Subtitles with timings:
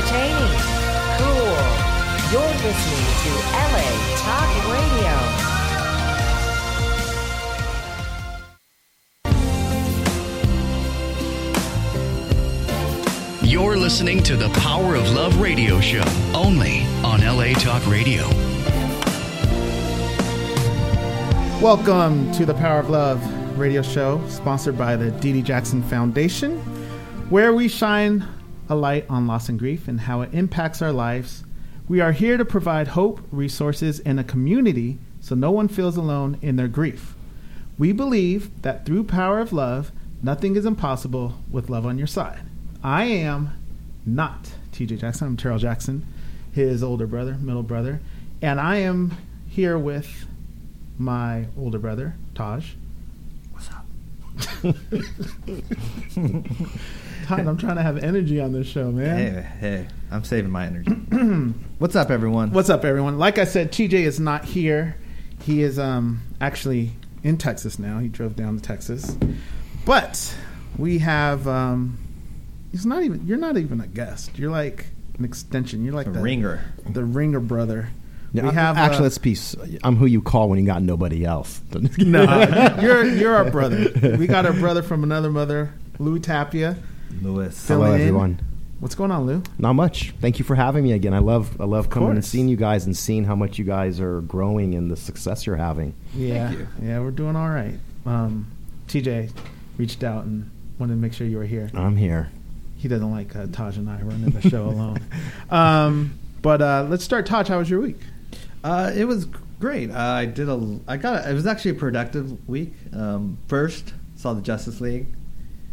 [0.00, 0.56] Irreverent, entertaining,
[1.18, 1.56] cool.
[2.32, 5.12] You're listening to LA Talk Radio.
[13.42, 16.04] You're listening to the Power of Love radio show
[16.34, 18.26] only on LA Talk Radio.
[21.60, 26.58] Welcome to the Power of Love radio show, sponsored by the Dee Dee Jackson Foundation,
[27.28, 28.26] where we shine
[28.70, 31.42] a light on loss and grief and how it impacts our lives.
[31.88, 36.38] We are here to provide hope, resources, and a community so no one feels alone
[36.40, 37.16] in their grief.
[37.76, 39.90] We believe that through power of love,
[40.22, 42.42] nothing is impossible with love on your side.
[42.82, 43.52] I am
[44.06, 45.26] not TJ Jackson.
[45.26, 46.06] I'm Taryll Jackson,
[46.52, 48.00] his older brother, middle brother,
[48.40, 49.16] and I am
[49.48, 50.26] here with
[50.96, 52.72] my older brother, Taj.
[53.52, 53.84] What's up?
[57.30, 59.16] Todd, I'm trying to have energy on this show, man.
[59.16, 60.90] Hey, hey, I'm saving my energy.
[61.78, 62.50] What's up, everyone?
[62.52, 63.18] What's up, everyone?
[63.18, 64.96] Like I said, TJ is not here.
[65.42, 66.90] He is um, actually
[67.22, 67.98] in Texas now.
[68.00, 69.16] He drove down to Texas,
[69.84, 70.34] but
[70.76, 71.46] we have.
[71.46, 71.98] Um,
[72.72, 73.26] he's not even.
[73.26, 74.36] You're not even a guest.
[74.38, 74.86] You're like
[75.16, 75.84] an extension.
[75.84, 76.64] You're like A the ringer.
[76.88, 77.90] the ringer brother.
[78.32, 79.32] Yeah, we have actually, uh, let's be.
[79.32, 81.60] s- I'm who you call when you got nobody else.
[81.98, 84.16] no, you're you're our brother.
[84.18, 86.76] We got our brother from another mother, Louie Tapia.
[87.22, 87.66] Lewis.
[87.66, 88.00] Hello, in.
[88.00, 88.40] everyone.
[88.80, 89.42] What's going on, Lou?
[89.58, 90.14] Not much.
[90.20, 91.12] Thank you for having me again.
[91.12, 91.60] I love.
[91.60, 94.74] I love coming and seeing you guys and seeing how much you guys are growing
[94.74, 95.94] and the success you're having.
[96.14, 96.68] Yeah, you.
[96.82, 97.74] yeah, we're doing all right.
[98.06, 98.50] Um,
[98.88, 99.30] TJ
[99.76, 101.70] reached out and wanted to make sure you were here.
[101.74, 102.30] I'm here.
[102.76, 105.00] He doesn't like uh, Taj and I running the show alone.
[105.50, 107.26] Um, but uh, let's start.
[107.26, 107.98] Taj, how was your week?
[108.62, 109.26] Uh, it was
[109.58, 109.90] great.
[109.90, 110.78] Uh, I did a.
[110.88, 111.26] I got.
[111.26, 112.72] A, it was actually a productive week.
[112.94, 115.06] Um, first, saw the Justice League.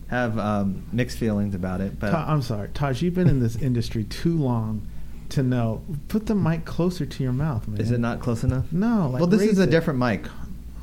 [0.08, 3.02] Have um, mixed feelings about it, but Ta- I'm sorry, Taj.
[3.02, 4.88] You've been in this industry too long
[5.30, 5.82] to know.
[6.08, 7.82] Put the mic closer to your mouth, man.
[7.82, 8.72] is it not close enough?
[8.72, 9.10] No.
[9.12, 9.70] Like well, this is a it.
[9.70, 10.26] different mic.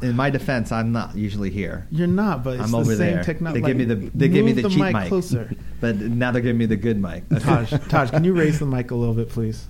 [0.02, 1.86] In my defense, I'm not usually here.
[1.90, 3.24] You're not, but it's I'm the over same there.
[3.24, 3.62] technology.
[3.62, 3.94] they give me the.
[3.94, 5.08] They give me move the, cheap mic mic.
[5.08, 5.50] closer.
[5.80, 7.26] but now they're giving me the good mic.
[7.30, 9.66] Taj, Taj, can you raise the mic a little bit, please?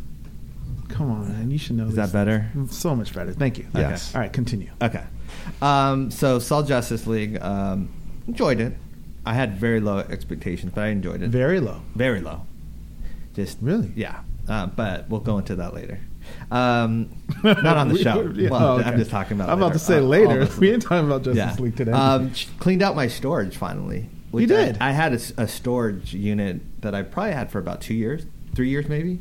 [0.89, 1.51] Come on, man.
[1.53, 1.87] You should know.
[1.87, 2.51] Is that better?
[2.71, 3.33] So much better.
[3.33, 3.67] Thank you.
[3.75, 4.15] Yes.
[4.15, 4.71] All right, continue.
[4.83, 5.05] Okay.
[5.63, 7.41] Um, so saw Justice League.
[7.41, 7.89] Um,
[8.27, 8.73] enjoyed it.
[9.27, 11.31] I had very low expectations, but I enjoyed it.
[11.31, 11.81] Very low.
[11.95, 12.43] Very low.
[13.35, 13.93] Just Really?
[13.97, 14.21] yeah.
[14.49, 15.99] Uh, but we'll go into that later.
[16.51, 17.11] Um,
[17.43, 18.31] not on the show.
[18.35, 18.89] yeah, Well, oh, okay.
[18.89, 19.49] I'm just talking about.
[19.49, 19.79] I'm about later.
[19.79, 20.49] to say Uh, later.
[20.59, 21.63] We ain't talking about Justice yeah.
[21.65, 21.93] League today.
[21.93, 24.09] Um, cleaned out my storage finally.
[24.33, 24.79] You did?
[24.81, 28.69] I, I had a storage unit that I probably had for about two years, three
[28.69, 29.21] years maybe.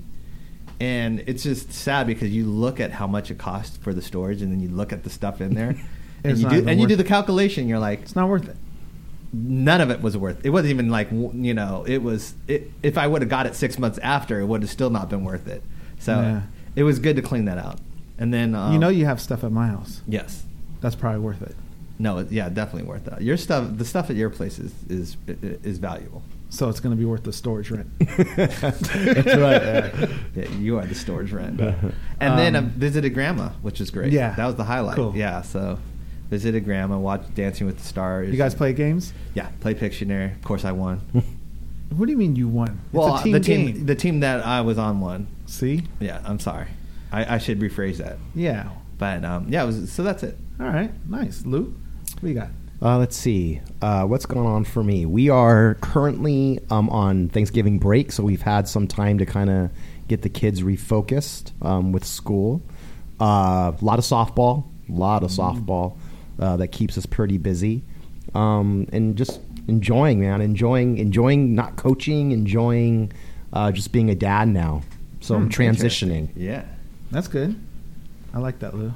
[0.79, 4.41] And it's just sad because you look at how much it costs for the storage,
[4.41, 5.75] and then you look at the stuff in there,
[6.23, 7.67] and you do and you do the calculation.
[7.67, 8.57] You're like, it's not worth it.
[9.33, 10.45] None of it was worth.
[10.45, 11.83] It wasn't even like you know.
[11.87, 12.33] It was.
[12.47, 15.09] It, if I would have got it six months after, it would have still not
[15.09, 15.63] been worth it.
[15.99, 16.41] So Yeah.
[16.75, 17.79] it was good to clean that out.
[18.17, 20.01] And then um, you know, you have stuff at my house.
[20.07, 20.43] yes,
[20.81, 21.55] That's probably worth it.
[21.99, 23.21] no, yeah, definitely worth that.
[23.21, 25.17] Your stuff, the stuff at your place is is
[25.63, 26.21] is valuable.
[26.49, 27.87] So it's going to be worth the storage rent.
[28.35, 30.09] That's right.
[30.35, 31.59] Yeah, you are the storage rent.
[32.19, 34.13] And then I Um, visited grandma, which was great.
[34.13, 34.35] Yeah.
[34.35, 34.95] that was the highlight.
[34.95, 35.13] Cool.
[35.15, 35.79] Yeah, so
[36.33, 38.31] visited grandma, watched Dancing with the Stars.
[38.31, 39.13] You guys play games?
[39.35, 40.35] Yeah, play Pictionary.
[40.35, 40.99] Of course, I won.
[41.95, 42.79] What do you mean you won?
[42.91, 43.85] well, it's a team the team, game.
[43.85, 45.27] the team that I was on won.
[45.45, 45.83] See?
[45.99, 46.65] Yeah, I'm sorry.
[47.11, 48.17] I, I should rephrase that.
[48.33, 48.69] Yeah.
[48.97, 50.35] But um, yeah, it was, so that's it.
[50.59, 50.89] All right.
[51.07, 51.45] Nice.
[51.45, 51.69] Luke,
[52.13, 52.47] what do you got?
[52.81, 53.61] Uh, let's see.
[53.79, 55.05] Uh, what's going on for me?
[55.05, 59.69] We are currently um, on Thanksgiving break, so we've had some time to kind of
[60.07, 62.63] get the kids refocused um, with school.
[63.21, 65.95] Uh, A lot of softball, a lot of softball
[66.39, 67.83] uh, that keeps us pretty busy,
[68.35, 73.11] um, and just enjoying, man, enjoying, enjoying not coaching, enjoying
[73.53, 74.81] uh, just being a dad now.
[75.21, 76.29] So I'm Hmm, transitioning.
[76.35, 76.65] Yeah.
[77.11, 77.55] That's good.
[78.33, 78.91] I like that, Lou.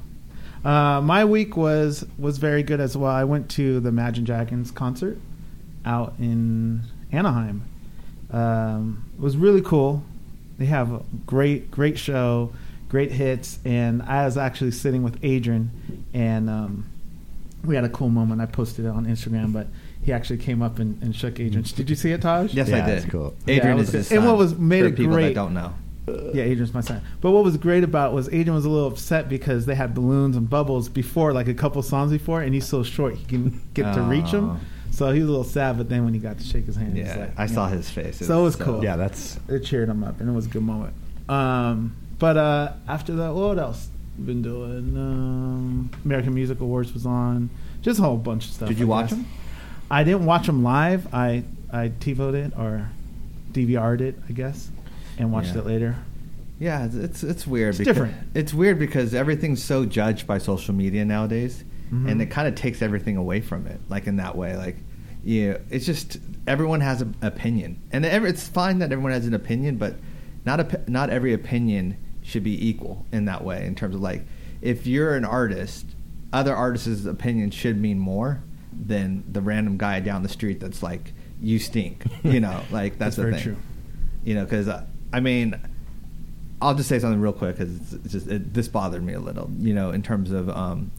[0.64, 3.12] Uh, my week was was very good as well.
[3.12, 5.16] I went to the Imagine Dragons concert
[5.86, 6.82] out in
[7.12, 7.62] Anaheim.
[8.32, 10.02] Um, it was really cool.
[10.58, 12.52] They have a great great show,
[12.88, 15.70] great hits, and I was actually sitting with Adrian,
[16.12, 16.86] and um,
[17.64, 18.40] we had a cool moment.
[18.40, 19.66] I posted it on Instagram, but
[20.02, 21.72] he actually came up and, and shook Adrian's.
[21.72, 22.54] Did you see it, Taj?
[22.54, 22.98] Yes, Yeah, I did.
[22.98, 23.34] that's cool.
[23.46, 24.18] Adrian Yeah, it is was his good.
[24.18, 25.72] And what was made for it people great- that don't know.
[26.32, 27.02] Yeah, Adrian's my son.
[27.20, 29.92] But what was great about it was Adrian was a little upset because they had
[29.94, 33.60] balloons and bubbles before, like a couple songs before, and he's so short he can
[33.74, 34.40] get to reach Oh.
[34.40, 34.60] them.
[34.90, 36.94] So he was a little sad, but then when he got to shake his hand,
[36.94, 38.24] he was Yeah, like, I saw know, his face.
[38.26, 38.82] So it was cool.
[38.82, 40.94] Yeah, that's It cheered him up, and it was a good moment.
[41.28, 43.88] Um, but uh, after that, what else
[44.24, 44.96] been doing?
[44.96, 47.50] Um, American Music Awards was on.
[47.82, 48.68] Just a whole bunch of stuff.
[48.68, 49.18] Did you I watch guess.
[49.18, 49.26] them?
[49.90, 51.12] I didn't watch them live.
[51.14, 52.88] I I TiVoed it or
[53.52, 54.70] DVR'd it, I guess,
[55.18, 55.60] and watched Yeah.
[55.60, 55.96] it later.
[56.58, 57.70] Yeah, it's it's, it's weird.
[57.70, 58.16] It's because, different.
[58.34, 61.62] It's weird because everything's so judged by social media nowadays,
[61.92, 62.10] Mhm.
[62.10, 63.80] and it kind of takes everything away from it.
[63.88, 64.76] Like in that way, like
[65.24, 69.34] yeah, it's just everyone has an opinion, and every, it's fine that everyone has an
[69.34, 69.94] opinion, but
[70.44, 71.96] not a, not every opinion
[72.28, 73.64] should be equal in that way.
[73.66, 74.22] In terms of like,
[74.60, 75.86] if you're an artist,
[76.32, 78.42] other artists' opinion should mean more
[78.72, 83.16] than the random guy down the street that's like, "You stink," you know, like That's
[83.16, 83.56] that's, the thing true.
[84.24, 85.58] you know because uh, i mean
[86.60, 89.20] i'll just say something real quick because it's, it's just it, this bothered me a
[89.20, 90.90] little you know in terms of um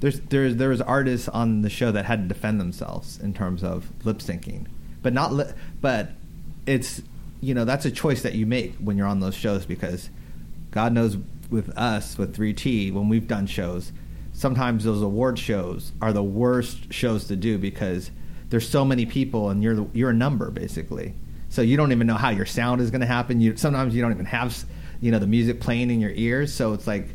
[0.00, 3.62] there's there's there was artists on the show that had to defend themselves in terms
[3.62, 4.66] of lip syncing
[5.02, 6.10] but not li- but
[6.66, 7.02] it's
[7.40, 10.08] you know that's a choice that you make when you're on those shows because
[10.72, 11.16] god knows
[11.50, 13.92] with us with 3t when we've done shows
[14.32, 18.10] sometimes those award shows are the worst shows to do because
[18.48, 21.14] there's so many people and you're the, you're a number basically
[21.48, 23.38] so you don't even know how your sound is going to happen.
[23.42, 24.64] You sometimes you don't even have
[25.02, 27.08] you know the music playing in your ears, so it's like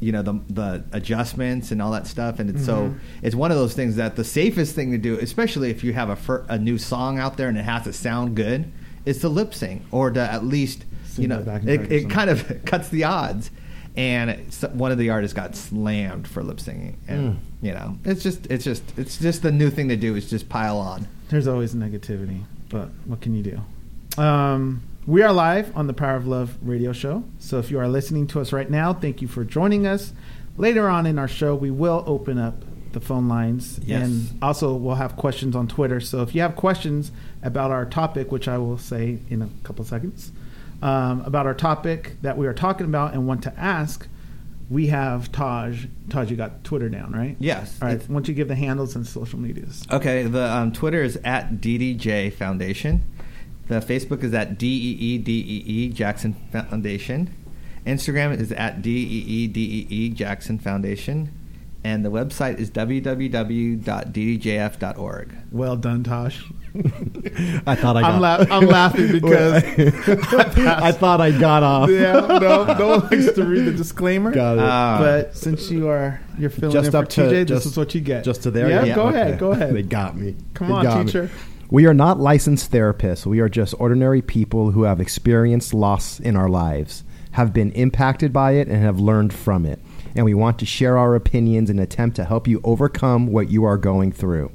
[0.00, 2.40] you know the the adjustments and all that stuff.
[2.40, 2.98] And it's so Mhm.
[3.22, 6.08] it's one of those things that the safest thing to do, especially if you have
[6.10, 8.64] a fir- a new song out there and it has to sound good,
[9.04, 10.84] is to lip sync or to at least
[11.18, 13.50] you know it, it kind of cuts the odds.
[13.96, 17.38] And one of the artists got slammed for lip singing, and Mm.
[17.62, 20.48] you know it's just it's just it's just the new thing to do is just
[20.48, 21.06] pile on.
[21.28, 24.20] There's always negativity, but what can you do?
[24.20, 27.24] Um, we are live on the Power of Love radio show.
[27.38, 30.12] So if you are listening to us right now, thank you for joining us.
[30.56, 33.78] Later on in our show, we will open up the phone lines.
[33.84, 34.04] Yes.
[34.06, 36.00] And also, we'll have questions on Twitter.
[36.00, 37.10] So if you have questions
[37.42, 40.30] about our topic, which I will say in a couple seconds,
[40.84, 44.06] um, about our topic that we are talking about and want to ask,
[44.68, 45.86] we have Taj.
[46.10, 47.36] Taj, you got Twitter down, right?
[47.40, 47.78] Yes.
[47.80, 48.00] All right.
[48.00, 49.86] Why don't you give the handles and social medias?
[49.90, 53.02] Okay, the um, Twitter is at DDJ Foundation.
[53.68, 57.34] The Facebook is at DEE DEE E Jackson Foundation.
[57.86, 61.32] Instagram is at DEE DEE E Jackson Foundation.
[61.82, 63.84] And the website is www.ddjf.org.
[65.50, 66.42] Well done, Taj.
[66.74, 68.12] I thought I got.
[68.14, 69.62] I'm, la- I'm laughing because
[70.58, 71.88] I thought I got off.
[71.90, 74.32] yeah, no, no one likes to read the disclaimer.
[74.32, 74.64] Got it.
[74.64, 74.98] Ah.
[75.00, 77.94] But since you are you're filling just in for to TJ, just, this is what
[77.94, 78.24] you get.
[78.24, 78.68] Just to there.
[78.68, 79.20] Yeah, go Okay.
[79.20, 79.74] ahead, go ahead.
[79.74, 80.36] they got me.
[80.54, 81.04] Come They on, got me.
[81.04, 81.30] teacher.
[81.70, 83.24] We are not licensed therapists.
[83.24, 88.32] We are just ordinary people who have experienced loss in our lives, have been impacted
[88.32, 89.80] by it, and have learned from it.
[90.14, 93.64] And we want to share our opinions and attempt to help you overcome what you
[93.64, 94.52] are going through.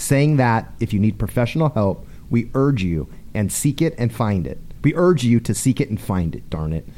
[0.00, 4.46] Saying that, if you need professional help, we urge you and seek it and find
[4.46, 4.58] it.
[4.82, 6.88] We urge you to seek it and find it, darn it.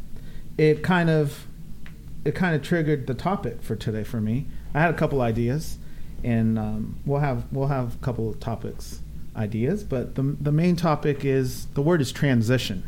[0.59, 1.47] it kind of
[2.25, 4.47] it kind of triggered the topic for today for me.
[4.75, 5.79] I had a couple ideas,
[6.25, 9.01] and um, we'll have we'll have a couple of topics
[9.37, 12.83] ideas, but the the main topic is the word is transition,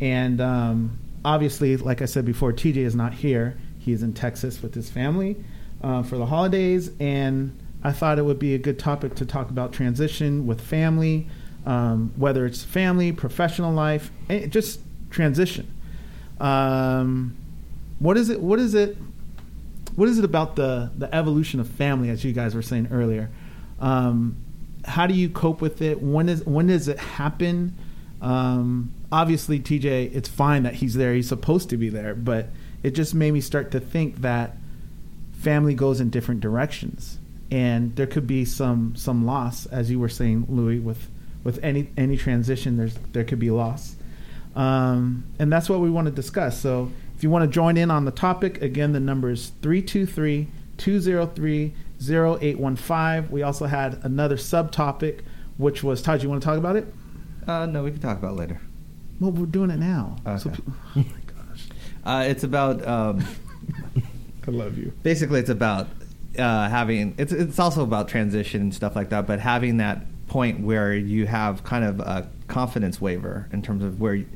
[0.00, 3.58] and um, obviously, like I said before, TJ is not here.
[3.78, 5.36] He's in Texas with his family
[5.82, 9.50] uh, for the holidays, and I thought it would be a good topic to talk
[9.50, 11.28] about transition with family,
[11.64, 14.10] um, whether it's family, professional life,
[14.48, 15.72] just transition.
[16.38, 17.36] Um,
[17.98, 18.40] what is it?
[18.40, 18.96] What is it?
[19.96, 23.30] What is it about the the evolution of family, as you guys were saying earlier?
[23.80, 24.36] Um,
[24.84, 26.02] how do you cope with it?
[26.02, 27.76] When is when does it happen?
[28.20, 31.14] Um, obviously, TJ, it's fine that he's there.
[31.14, 32.48] He's supposed to be there, but
[32.82, 34.56] it just made me start to think that
[35.32, 37.18] family goes in different directions,
[37.50, 41.08] and there could be some some loss, as you were saying, Louie, with
[41.44, 42.76] with any any transition.
[42.76, 43.96] There's there could be loss,
[44.54, 46.60] um, and that's what we want to discuss.
[46.60, 50.48] So, if you want to join in on the topic, again, the number is 323
[50.76, 53.30] 203 0815.
[53.30, 55.20] We also had another subtopic,
[55.58, 56.92] which was Todd, you want to talk about it?
[57.46, 58.60] Uh, no, we can talk about later.
[59.20, 60.16] Well, we're doing it now.
[60.26, 60.50] Okay.
[60.50, 60.62] pe-
[60.96, 61.68] oh my gosh.
[62.04, 63.24] Uh, it's about um,
[64.46, 64.92] I love you.
[65.02, 65.88] basically it's about
[66.38, 70.60] uh, having it's it's also about transition and stuff like that but having that point
[70.60, 74.26] where you have kind of a confidence waiver in terms of where you,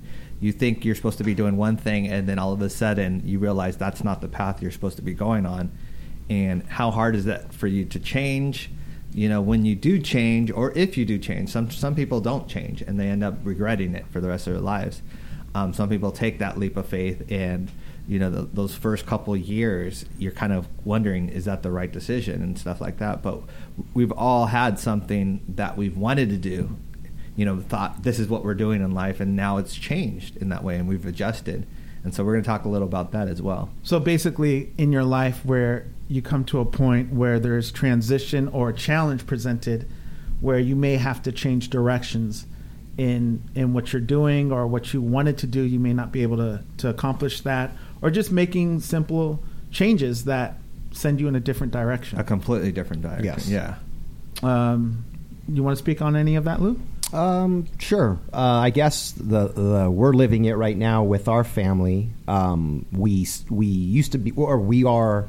[0.41, 3.23] you think you're supposed to be doing one thing and then all of a sudden
[3.25, 5.71] you realize that's not the path you're supposed to be going on
[6.29, 8.71] and how hard is that for you to change
[9.15, 12.49] you know, when you do change, or if you do change, some some people don't
[12.49, 15.03] change and they end up regretting it for the rest of their lives.
[15.55, 17.71] Um, some people take that leap of faith, and
[18.09, 21.91] you know, the, those first couple years, you're kind of wondering, is that the right
[21.91, 23.23] decision and stuff like that.
[23.23, 23.41] But
[23.95, 26.77] we've all had something that we've wanted to do,
[27.37, 30.49] you know, thought this is what we're doing in life, and now it's changed in
[30.49, 31.67] that way, and we've adjusted.
[32.03, 33.71] And so we're going to talk a little about that as well.
[33.85, 38.71] So basically, in your life where you come to a point where there's transition or
[38.71, 39.89] a challenge presented,
[40.41, 42.47] where you may have to change directions
[42.97, 46.23] in in what you're doing or what you wanted to do, you may not be
[46.23, 50.59] able to to accomplish that, or just making simple changes that
[50.93, 52.19] send you in a different direction.
[52.19, 53.25] A completely different direction.
[53.25, 53.49] Yes.
[53.49, 53.77] Yeah.
[54.43, 55.05] Um,
[55.49, 56.81] you want to speak on any of that, Lou?
[57.13, 58.19] Um, sure.
[58.33, 62.11] Uh, I guess the, the we're living it right now with our family.
[62.29, 65.27] Um, we we used to be, or we are.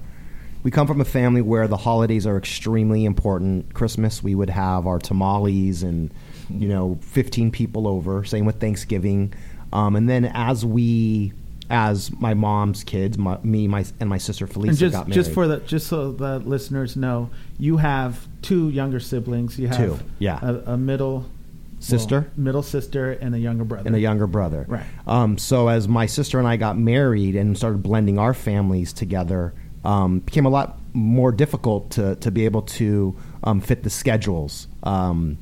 [0.65, 3.75] We come from a family where the holidays are extremely important.
[3.75, 6.11] Christmas, we would have our tamales and
[6.49, 8.23] you know, fifteen people over.
[8.25, 9.31] Same with Thanksgiving.
[9.71, 11.33] Um, and then as we,
[11.69, 15.13] as my mom's kids, my, me, my and my sister Felicia and just got married.
[15.13, 17.29] just for the just so the listeners know,
[17.59, 19.59] you have two younger siblings.
[19.59, 20.39] You have Two, yeah.
[20.41, 21.25] a, a middle
[21.79, 22.21] Sister?
[22.21, 23.85] well, middle sister, and a younger brother.
[23.85, 24.65] and a younger brother.
[24.67, 24.85] Right.
[25.05, 29.53] Um, so as my sister and I got married and started blending our families together,
[29.85, 34.67] um, became a lot more difficult to to be able to um, fit the schedules.
[34.83, 35.37] Um,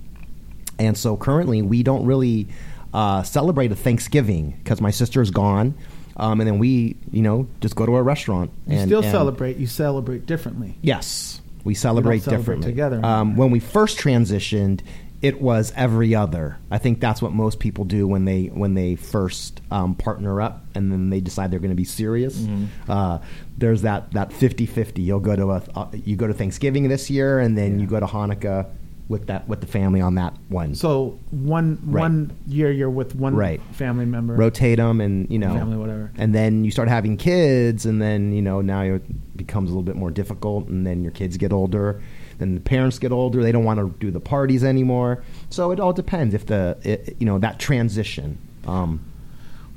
[0.80, 2.48] and so currently we don't really
[2.94, 5.76] uh, celebrate a Thanksgiving because my sister's gone.
[6.16, 8.52] Um, and then we, you know, just go to a restaurant.
[8.68, 9.58] You and, still and- celebrate.
[9.58, 10.78] You celebrate differently.
[10.82, 13.04] Yes, we celebrate celebrate differently together.
[13.04, 14.82] Um, when we first transitioned,
[15.24, 16.58] it was every other.
[16.70, 20.66] I think that's what most people do when they when they first um, partner up
[20.76, 22.38] and then they decide they're going to be serious.
[22.38, 22.92] Mm-hmm.
[22.92, 23.20] Uh,
[23.58, 25.04] there's that that 50-50.
[25.06, 28.00] You'll go to a uh, you go to Thanksgiving this year and then you go
[28.00, 28.68] to Hanukkah
[29.10, 30.74] with that with the family on that one.
[30.76, 32.02] So one Right.
[32.02, 33.62] one year you're with one Right.
[33.74, 34.34] family member.
[34.34, 36.10] rotate them and you know Family, whatever.
[36.18, 39.84] and then you start having kids and then you know now it becomes a little
[39.84, 42.02] bit more difficult and then your kids get older
[42.40, 45.80] then the parents get older they don't want to do the parties anymore so it
[45.82, 49.02] all depends if the it, you know that transition um,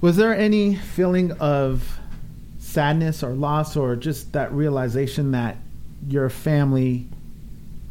[0.01, 1.99] Was there any feeling of
[2.77, 5.57] sadness or loss or just that realization that
[6.07, 7.07] your family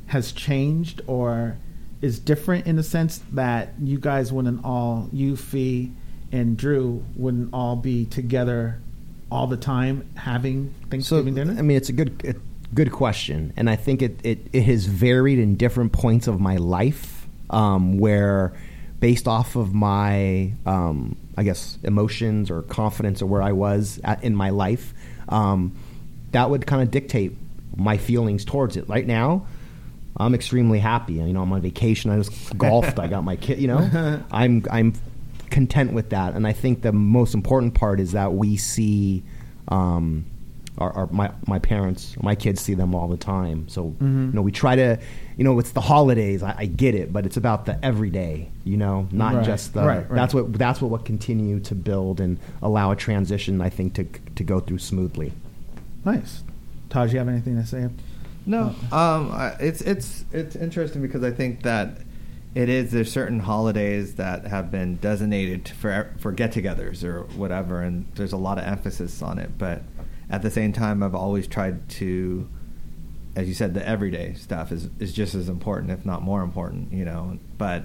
[0.06, 1.58] has changed or
[2.04, 5.92] is different in the sense that you guys wouldn't all, you, Fee,
[6.32, 8.80] and Drew, wouldn't all be together
[9.32, 11.56] all the time having Thanksgiving dinner?
[11.58, 12.36] I mean, it's a good a
[12.76, 16.58] good question, and I think it, it, it has varied in different points of my
[16.58, 18.54] life, um, where
[19.06, 24.24] based off of my um, I guess emotions or confidence or where I was at,
[24.24, 24.96] in my life,
[25.30, 25.76] um,
[26.32, 27.34] that would kind of dictate
[27.76, 28.90] my feelings towards it.
[28.90, 29.46] Right now.
[30.18, 31.16] I'm extremely happy.
[31.16, 32.10] You know, I'm on vacation.
[32.10, 32.98] I just golfed.
[32.98, 33.60] I got my kid.
[33.60, 34.94] You know, I'm I'm
[35.52, 36.34] content with that.
[36.34, 39.24] And I think the most important part is that we see
[39.68, 40.26] um,
[40.78, 43.68] our, our my my parents, my kids see them all the time.
[43.70, 44.26] So Mm-hmm.
[44.28, 45.00] you know, we try to,
[45.38, 46.44] you know, it's the holidays.
[46.44, 48.50] I, I get it, but it's about the everyday.
[48.64, 49.46] You know, not Right.
[49.46, 49.84] just the.
[49.86, 50.16] Right, right.
[50.16, 53.62] That's what that's what will continue to build and allow a transition.
[53.62, 54.04] I think to
[54.36, 55.32] to go through smoothly.
[56.04, 56.44] nice.
[56.90, 57.90] Taj, you have anything to say?
[58.46, 61.98] No, um, it's it's it's interesting because I think that
[62.54, 68.06] it is there's certain holidays that have been designated for for get-togethers or whatever, and
[68.16, 69.58] there's a lot of emphasis on it.
[69.58, 69.82] But
[70.30, 72.48] at the same time, I've always tried to,
[73.36, 76.92] as you said, the everyday stuff is is just as important, if not more important.
[76.92, 77.84] You know, but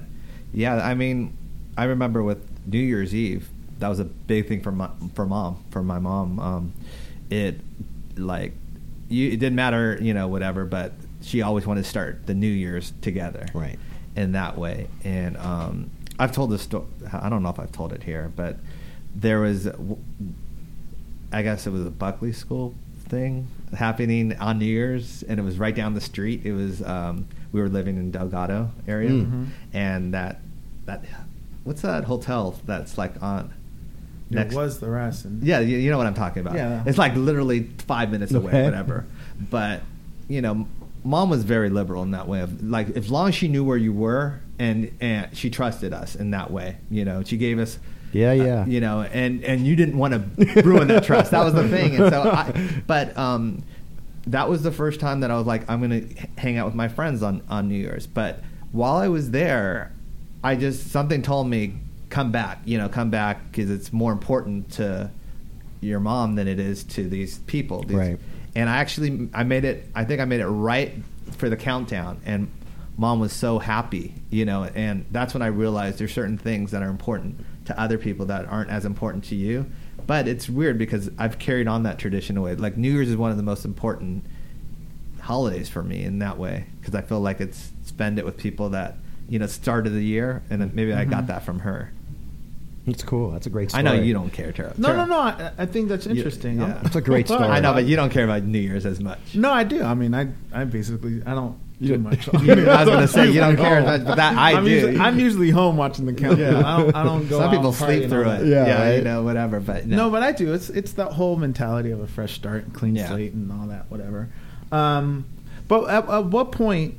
[0.52, 1.36] yeah, I mean,
[1.76, 5.62] I remember with New Year's Eve, that was a big thing for my for mom
[5.70, 6.38] for my mom.
[6.38, 6.72] Um,
[7.30, 7.60] it
[8.16, 8.54] like
[9.08, 10.92] you, it didn't matter, you know, whatever, but
[11.22, 13.78] she always wanted to start the New Year's together, Right.
[14.16, 16.84] In that way, and um, I've told this story.
[17.12, 18.56] I don't know if I've told it here, but
[19.14, 19.68] there was,
[21.32, 22.74] I guess it was a Buckley School
[23.08, 23.46] thing
[23.76, 26.42] happening on New Year's, and it was right down the street.
[26.44, 29.48] It was um, we were living in Delgado area, Mm.
[29.72, 30.40] and that
[30.86, 31.04] that
[31.64, 33.52] what's that hotel that's like on
[34.30, 35.26] It was the rest.
[35.42, 36.54] Yeah, you, you know what I'm talking about.
[36.54, 36.82] Yeah.
[36.86, 38.62] It's like literally five minutes away, Okay.
[38.64, 39.04] whatever.
[39.50, 39.82] But
[40.28, 40.66] you know,
[41.04, 42.40] mom was very liberal in that way.
[42.40, 46.14] Of like, as long as she knew where you were, and and she trusted us
[46.14, 46.76] in that way.
[46.90, 47.78] You know, she gave us.
[48.12, 48.66] Yeah, uh, yeah.
[48.66, 51.30] you know, and and you didn't want to ruin that trust.
[51.30, 51.96] That was the thing.
[51.96, 53.62] And so, I, but um,
[54.26, 56.02] that was the first time that I was like, I'm gonna
[56.38, 58.06] hang out with my friends on on New Year's.
[58.06, 58.40] But
[58.72, 59.92] while I was there,
[60.42, 61.74] I just something told me
[62.08, 62.60] come back.
[62.64, 65.10] You know, come back because it's more important to
[65.80, 67.82] your mom than it is to these people.
[67.82, 68.18] These- Right.
[68.56, 69.86] And I actually I made it.
[69.94, 70.92] I think I made it right
[71.36, 72.20] for the countdown.
[72.26, 72.50] And
[72.98, 76.82] mom was so happy, you know, and that's when I realized there's certain things that
[76.82, 79.66] are important to other people that aren't as important to you.
[80.06, 82.54] But it's weird because I've carried on that tradition away.
[82.54, 84.24] Like New Year's is one of the most important
[85.20, 88.70] holidays for me in that way because I feel like it's spend it with people
[88.70, 88.96] that
[89.28, 91.26] you know start of the year, and then maybe I got mm-hmm.
[91.28, 91.92] that from her.
[92.86, 93.30] It's cool.
[93.30, 93.80] That's a great story.
[93.80, 94.72] I know you don't care, Tara.
[94.76, 95.20] No, Tara- no, no.
[95.20, 96.58] I, I think that's interesting.
[96.58, 96.64] yeah.
[96.64, 97.44] I'm- That's a great story.
[97.44, 99.34] I know, but you don't care about New Year's as much.
[99.34, 99.82] No, I do.
[99.82, 102.26] I mean, I I basically I don't do much.
[102.42, 104.64] You- I was gonna say, you don't care usually as much, but that I I'm
[104.64, 104.70] do.
[104.70, 106.52] Usually, I'm usually home watching the countdown.
[106.56, 106.58] Yeah.
[106.66, 106.94] I don't.
[106.96, 107.38] I don't go.
[107.38, 108.38] Some out people sleep through it.
[108.40, 108.46] that.
[108.46, 109.60] Yeah, Yeah, you know, whatever.
[109.60, 110.52] But no, No, but I do.
[110.52, 113.08] It's it's that whole mentality of a fresh start, and clean Yeah.
[113.08, 114.28] slate, and all that, whatever.
[114.72, 115.24] Um,
[115.68, 116.94] but at, at what point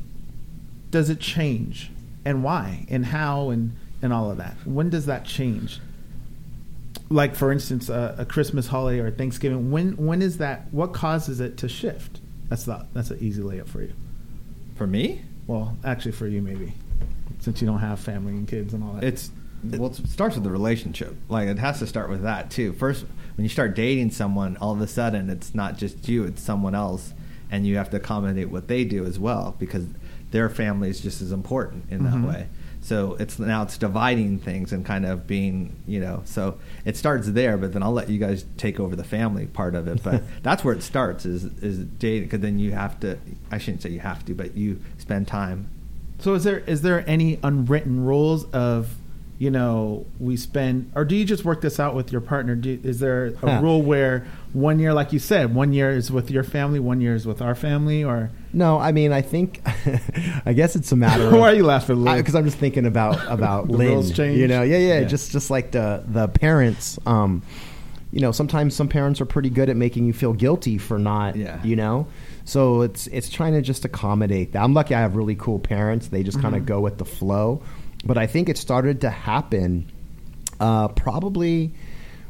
[0.89, 1.91] does it change,
[2.25, 4.55] and why, and how, and and all of that?
[4.65, 5.79] When does that change?
[7.09, 9.69] Like for instance, a, a Christmas holiday or Thanksgiving.
[9.69, 10.67] When when is that?
[10.73, 12.19] What causes it to shift?
[12.49, 13.93] That's the that's an easy layup for you.
[14.75, 16.73] For me, Well, actually, for you maybe,
[17.39, 19.03] since you don't have family and kids and all that.
[19.03, 19.31] it's
[19.63, 21.15] well, it starts with the relationship.
[21.29, 22.73] Like it has to start with that too.
[22.73, 26.41] First, when you start dating someone, all of a sudden it's not just you; it's
[26.41, 27.13] someone else,
[27.51, 29.85] and you have to accommodate what they do as well because
[30.31, 32.27] their family is just as important in that Mhm.
[32.27, 32.47] way.
[32.83, 36.23] So it's now it's dividing things and kind of being, you know.
[36.25, 39.75] So it starts there, but then I'll let you guys take over the family part
[39.75, 40.01] of it.
[40.03, 43.17] But that's where it starts is is dating because then you have to.
[43.51, 45.69] I shouldn't say you have to, but you spend time
[46.19, 48.95] So is there is there any unwritten rules of
[49.41, 52.53] you know we spend or do you just work this out with your partner?
[52.55, 53.59] Do, is there a Huh.
[53.63, 57.15] rule where one year, like you said, one year is with your family, one year
[57.15, 59.61] is with our family, or No, I mean, I think,
[60.45, 61.23] I guess it's a matter.
[61.27, 62.03] of, why are you laughing?
[62.03, 63.87] Because I'm just thinking about about The Lynn.
[63.93, 64.37] rules change?
[64.37, 65.07] You know, yeah, yeah, Yeah.
[65.07, 66.99] Just just like the the parents.
[67.07, 67.41] Um,
[68.11, 71.35] you know, sometimes some parents are pretty good at making you feel guilty for not.
[71.35, 71.63] Yeah.
[71.63, 72.05] You know,
[72.45, 74.61] so it's it's trying to just accommodate that.
[74.61, 76.09] I'm lucky I have really cool parents.
[76.09, 77.63] They just kind of go with the flow.
[78.05, 79.91] But I think it started to happen
[80.59, 81.71] uh, probably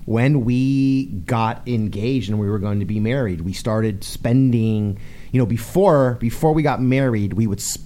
[0.05, 3.41] when we got engaged and we were going to be married.
[3.41, 4.97] We started spending,
[5.31, 7.77] you know, before before we got married, we would s-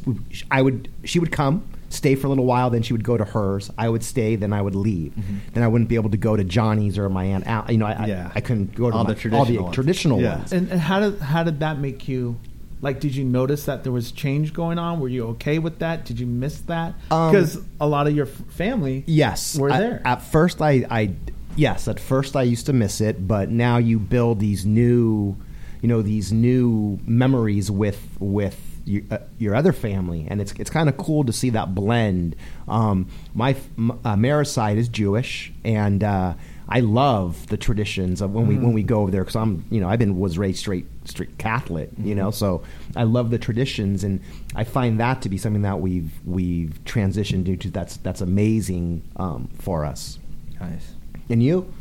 [0.49, 3.25] I would she would come, stay for a little while, then she would go to
[3.25, 3.69] hers.
[3.77, 5.13] I would stay, then I would leave.
[5.53, 7.45] Then I wouldn't be able to go to Johnny's or my aunt.
[7.45, 8.31] Al- You know, I, I- Yeah.
[8.33, 9.75] I, couldn't go to All my- the traditional ones.
[9.75, 10.37] traditional Yeah.
[10.37, 10.53] ones.
[10.53, 12.37] and, and how did how did that make you?
[12.81, 14.99] Like, did you notice that there was change going on?
[14.99, 16.05] Were you okay with that?
[16.05, 16.93] Did you miss that?
[17.09, 20.01] Um, Because a lot of your f- family, Yes, were there.
[20.05, 21.11] At, first, I, I,
[21.55, 25.35] yes, at first I used to miss it, but now you build these new,
[25.81, 30.69] you know, these new memories with with your, uh, your other family, and it's it's
[30.69, 32.35] kind of cool to see that blend.
[32.67, 33.55] Um, my
[34.03, 36.35] uh, Mara's side is Jewish, and uh,
[36.67, 39.79] I love the traditions of when we when we go over there because I'm you
[39.79, 42.63] know I've been was raised straight straight Catholic, you know, so
[42.95, 44.21] I love the traditions, and
[44.55, 47.69] I find that to be something that we've we've transitioned into.
[47.69, 50.19] That's that's amazing um, for us.
[50.59, 50.93] Nice.
[51.29, 51.71] And you?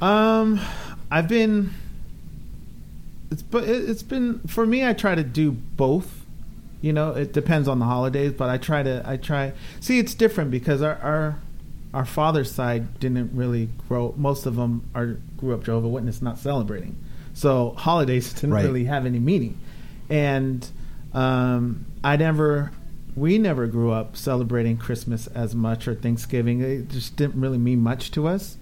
[0.00, 0.60] Um,
[1.10, 1.72] I've been.
[3.30, 4.86] It's but it, it's been for me.
[4.86, 6.24] I try to do both.
[6.82, 9.02] You know, it depends on the holidays, but I try to.
[9.04, 9.52] I try.
[9.80, 11.38] See, it's different because our our,
[11.94, 14.14] our father's side didn't really grow.
[14.16, 16.96] Most of them are grew up Jehovah Witness, not celebrating.
[17.34, 18.64] So holidays didn't Right.
[18.64, 19.58] really have any meaning,
[20.10, 20.66] and
[21.12, 22.72] um, I never.
[23.14, 26.60] We never grew up celebrating Christmas as much or Thanksgiving.
[26.60, 28.58] It just didn't really mean much to us.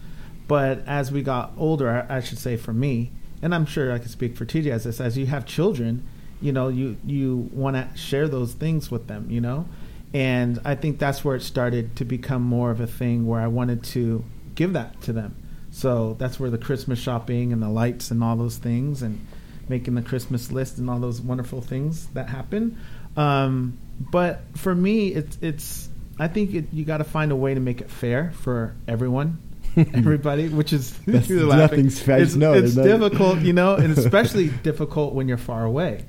[0.47, 3.11] But as we got older, I, I should say for me,
[3.43, 6.07] and I'm sure I can speak for TJ as this, as you have children,
[6.41, 9.67] you know, you you want to share those things with them, you know,
[10.15, 13.49] and I think that's where it started to become more of a thing where I
[13.49, 14.25] wanted to
[14.55, 15.35] give that to them.
[15.73, 19.27] So that's where the Christmas shopping and the lights and all those things and
[19.69, 22.79] making the Christmas list and all those wonderful things that happen.
[23.17, 27.55] Um, but for me, it's it's I think it, you got to find a way
[27.55, 29.39] to make it fair for everyone,
[29.77, 32.21] everybody, which is nothing's fair.
[32.21, 36.05] It's, No, it's difficult, you know, and especially difficult when you're far away,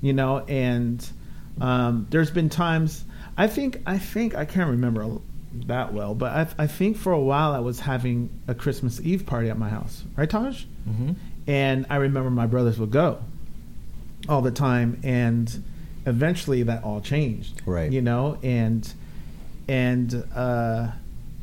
[0.00, 0.38] you know.
[0.38, 1.06] And
[1.60, 3.04] um, there's been times
[3.36, 5.18] I think I think I can't remember
[5.66, 9.26] that well, but I, I think for a while I was having a Christmas Eve
[9.26, 10.64] party at my house, right, Taj?
[10.88, 11.12] Mm-hmm.
[11.46, 13.22] And I remember my brothers would go
[14.28, 15.62] all the time, and
[16.06, 17.90] eventually that all changed, Right.
[17.90, 18.92] You know, and
[19.68, 20.88] and uh,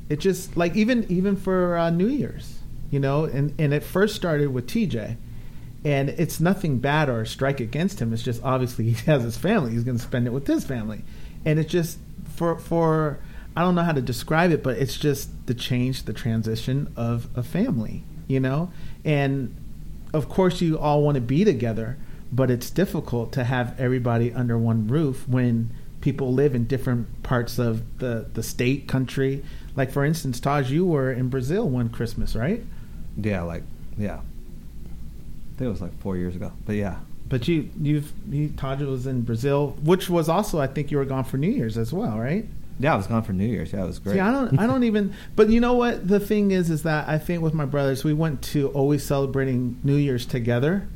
[0.09, 2.59] it just like even even for uh, New Year's,
[2.91, 5.15] you know, and and it first started with TJ,
[5.85, 8.13] and it's nothing bad or a strike against him.
[8.13, 9.71] It's just obviously he has his family.
[9.71, 11.03] He's going to spend it with his family,
[11.45, 11.99] and it's just
[12.35, 13.19] for for
[13.55, 17.27] I don't know how to describe it, but it's just the change, the transition of
[17.35, 18.71] a family, you know,
[19.03, 19.55] and
[20.13, 21.97] of course you all want to be together,
[22.31, 25.71] but it's difficult to have everybody under one roof when
[26.01, 29.43] people live in different parts of the the state, country.
[29.75, 32.63] Like for instance, Taj, you were in Brazil one Christmas, right?
[33.17, 33.63] Yeah, like
[33.97, 34.19] yeah.
[34.19, 36.99] I think it was like four years ago, but yeah.
[37.29, 41.05] But you, you've, you, Taj was in Brazil, which was also, I think, you were
[41.05, 42.45] gone for New Year's as well, right?
[42.79, 43.71] Yeah, I was gone for New Year's.
[43.71, 44.13] Yeah, it was great.
[44.13, 45.13] See, I don't, I don't even.
[45.35, 46.07] But you know what?
[46.07, 49.79] The thing is, is that I think with my brothers, we went to always celebrating
[49.83, 50.87] New Year's together,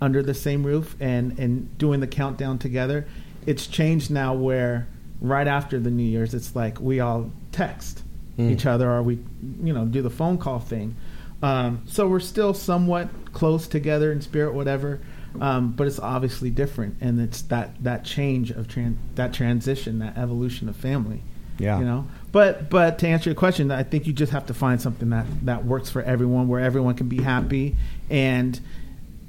[0.00, 3.06] under the same roof, and and doing the countdown together.
[3.44, 4.86] It's changed now, where
[5.20, 8.02] right after the New Year's, it's like we all text
[8.38, 8.50] Mm.
[8.50, 9.18] each other, or we,
[9.62, 10.96] you know, do the phone call thing.
[11.42, 15.00] Um, so we're still somewhat close together in spirit, whatever.
[15.40, 20.16] Um, but it's obviously different, and it's that that change of tran- that transition, that
[20.18, 21.22] evolution of family
[21.58, 21.78] Yeah.
[21.78, 24.80] you know but but to answer your question i think you just have to find
[24.80, 27.76] something that that works for everyone where everyone can be happy
[28.10, 28.58] and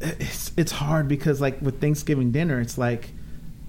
[0.01, 3.11] it's it's hard because like with thanksgiving dinner it's like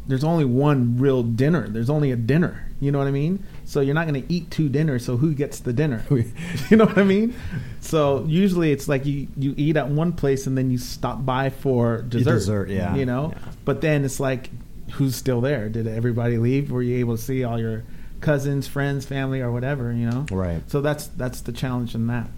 [0.07, 1.69] there's only one real dinner.
[1.69, 2.69] There's only a dinner.
[2.81, 3.43] You know what i mean?
[3.65, 6.05] So you're not going to eat two dinners so who gets the dinner?
[6.71, 7.35] You know what i mean?
[7.81, 11.51] So usually it's like you you eat at one place and then you stop by
[11.51, 12.95] for dessert dessert, yeah.
[12.95, 13.33] you know?
[13.33, 13.53] Yeah.
[13.65, 14.51] but then it's like
[14.93, 15.69] who's still there?
[15.69, 16.71] Did everybody leave?
[16.71, 17.85] Were you able to see all your
[18.21, 20.27] cousins friends family or whatever you know?
[20.31, 20.63] Right.
[20.71, 22.29] so that's that's the challenge in that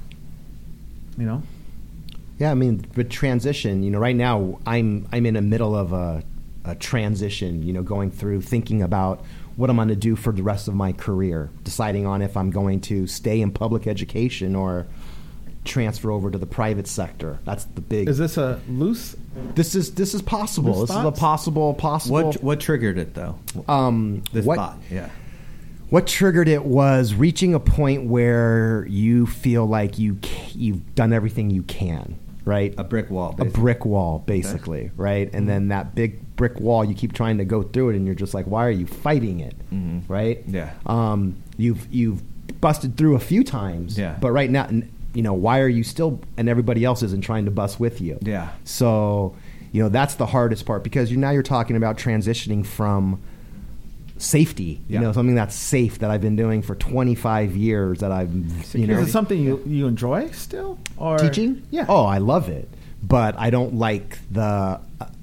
[1.18, 1.42] you know?
[2.38, 3.82] Yeah, I mean, the transition.
[3.82, 6.22] You know, right now I'm I'm in the middle of a,
[6.66, 7.62] a transition.
[7.62, 9.24] You know, going through thinking about
[9.56, 12.50] what I'm going to do for the rest of my career, deciding on if I'm
[12.50, 14.86] going to stay in public education or
[15.64, 17.38] transfer over to the private sector.
[17.44, 18.08] That's the big.
[18.08, 19.16] is this a loose
[19.54, 20.80] this is this is possible.
[20.80, 22.24] Loose This is a possible possible.
[22.24, 23.38] What what triggered it though?
[23.68, 25.10] um This what thought, yeah.
[25.90, 30.18] what triggered it was reaching a point where you feel like you
[30.52, 32.74] you've done everything you can, right?
[32.78, 33.30] A brick wall.
[33.32, 33.60] a basically.
[33.60, 37.62] brick wall basically right and then that big brick wall you keep trying to go
[37.62, 40.02] through it and you're just like why are you fighting it Mhm.
[40.08, 40.70] right Yeah.
[40.84, 42.22] um you've you've
[42.60, 44.16] busted through a few times Yeah.
[44.20, 44.68] but right now
[45.14, 48.18] you know why are you still and everybody else isn't trying to bust with you
[48.22, 48.50] Yeah.
[48.64, 49.34] so
[49.72, 53.18] you know that's the hardest part because you now you're talking about transitioning from
[54.18, 55.00] safety Yeah.
[55.00, 58.32] you know something that's safe that I've been doing for 25 years that I've
[58.74, 62.48] you know is it something you you enjoy still or teaching yeah oh i love
[62.48, 62.66] it
[63.02, 64.80] but i don't like the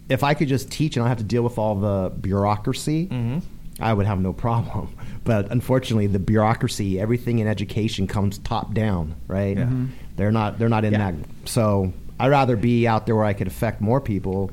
[0.10, 3.42] if i could just teach and i have to deal with all the bureaucracy Mhm.
[3.80, 9.16] i would have no problem but unfortunately the bureaucracy everything in education comes top down
[9.28, 9.66] right Yeah.
[9.66, 9.88] Mhm.
[10.16, 11.12] they're not they're not in Yeah.
[11.12, 14.52] that so i'd rather be out there where i could affect more people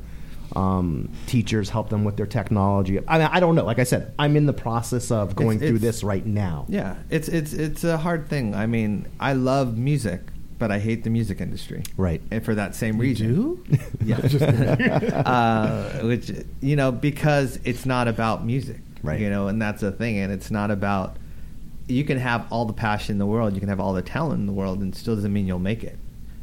[0.53, 2.99] um, teachers help them with their technology.
[3.07, 3.63] I mean, I don't know.
[3.63, 6.65] Like I said, I'm in the process of going It's- through it's- this right now.
[6.67, 8.53] Yeah, it's it's it's a hard thing.
[8.53, 10.19] I mean, I love music,
[10.61, 11.81] but I hate the music industry.
[11.97, 12.21] Right.
[12.29, 13.35] And for that same You reason.
[13.35, 13.63] do?
[14.05, 14.17] Yeah.
[15.25, 18.77] uh, which you know because it's not about music.
[19.03, 19.19] Right.
[19.19, 21.17] You know, and that's the thing, and it's not about.
[21.87, 24.39] You can have all the passion in the world, you can have all the talent
[24.39, 25.97] in the world, and it still doesn't mean you'll make it.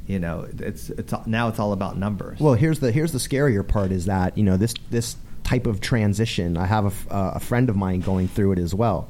[0.09, 2.40] You know, it's it's now it's all about numbers.
[2.40, 5.81] Well, here's the here's the scarier part is that you know this this type of
[5.81, 6.57] transition.
[6.57, 9.09] I have a, a friend of mine going through it as well,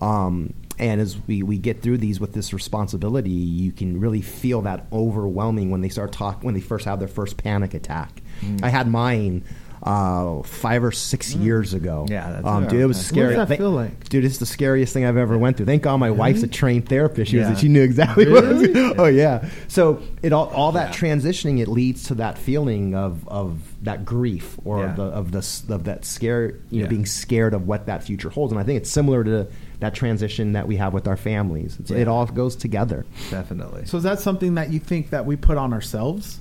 [0.00, 4.62] um, and as we we get through these with this responsibility, you can really feel
[4.62, 8.22] that overwhelming when they start talk when they first have their first panic attack.
[8.40, 8.64] Mm.
[8.64, 9.44] I had mine.
[9.82, 12.04] Uh, five or six years ago.
[12.06, 13.28] Yeah, that's- um, dude, it was scary.
[13.34, 14.10] What does that feel like?
[14.10, 15.64] Dude, it's the scariest thing I've ever went through.
[15.64, 17.30] Thank God my wife's a trained therapist.
[17.30, 17.48] She Yeah.
[17.48, 18.44] was, she knew exactly what.
[18.44, 18.68] Really?
[18.68, 19.48] Was, oh yeah.
[19.68, 21.08] So it all all that Yeah.
[21.14, 24.92] transitioning it leads to that feeling of of that grief or Yeah.
[24.96, 28.52] the, of the of that scare you know being scared of what that future holds.
[28.52, 29.46] And I think it's similar to
[29.80, 31.76] that transition that we have with our families.
[31.80, 33.04] It's, It all goes together.
[33.30, 33.86] Definitely.
[33.86, 36.38] So is that something that you think that we put on ourselves?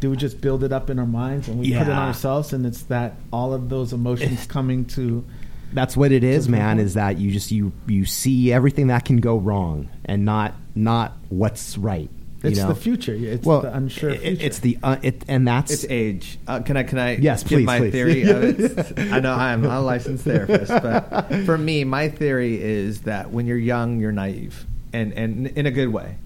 [0.00, 2.52] Do we just build it up in our minds and we put it on ourselves,
[2.52, 5.24] and it's that all of those emotions coming to
[5.72, 6.78] That's what it is, man.
[6.78, 11.16] Is that you just you you see everything that can go wrong and not not
[11.30, 12.10] what's right.
[12.44, 12.68] You it's know?
[12.68, 13.14] the future.
[13.14, 14.46] It's well, the unsure it- future.
[14.46, 16.38] It's the uh, it and that's It's age.
[16.46, 16.82] Uh, can I?
[16.82, 17.16] Can I?
[17.16, 17.92] Yes, give please, my please.
[17.92, 18.98] theory of it.
[19.12, 23.46] I know I'm not a licensed therapist, but for me, my theory is that when
[23.46, 26.16] you're young, you're naive, and and in a good way.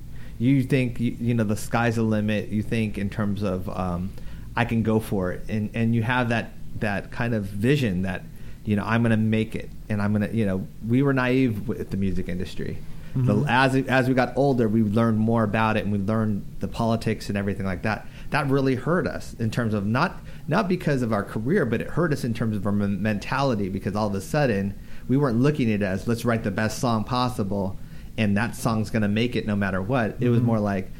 [0.41, 2.49] You think you, you know the sky's the limit.
[2.51, 4.13] You think in terms of um,
[4.55, 8.23] I can go for it, and and you have that that kind of vision that
[8.65, 11.13] you know I'm going to make it, and I'm going to you know we were
[11.13, 12.79] naive with the music industry.
[13.25, 13.49] The, mm-hmm.
[13.49, 17.29] as as we got older, we learned more about it, and we learned the politics
[17.29, 18.07] and everything like that.
[18.31, 21.89] That really hurt us in terms of not not because of our career, but it
[21.89, 23.69] hurt us in terms of our men- mentality.
[23.71, 24.79] Because all of a sudden,
[25.09, 27.77] we weren't looking at it as let's write the best song possible,
[28.17, 30.17] and that song's going to make it no matter what.
[30.21, 30.47] It was mm-hmm.
[30.47, 30.91] more like,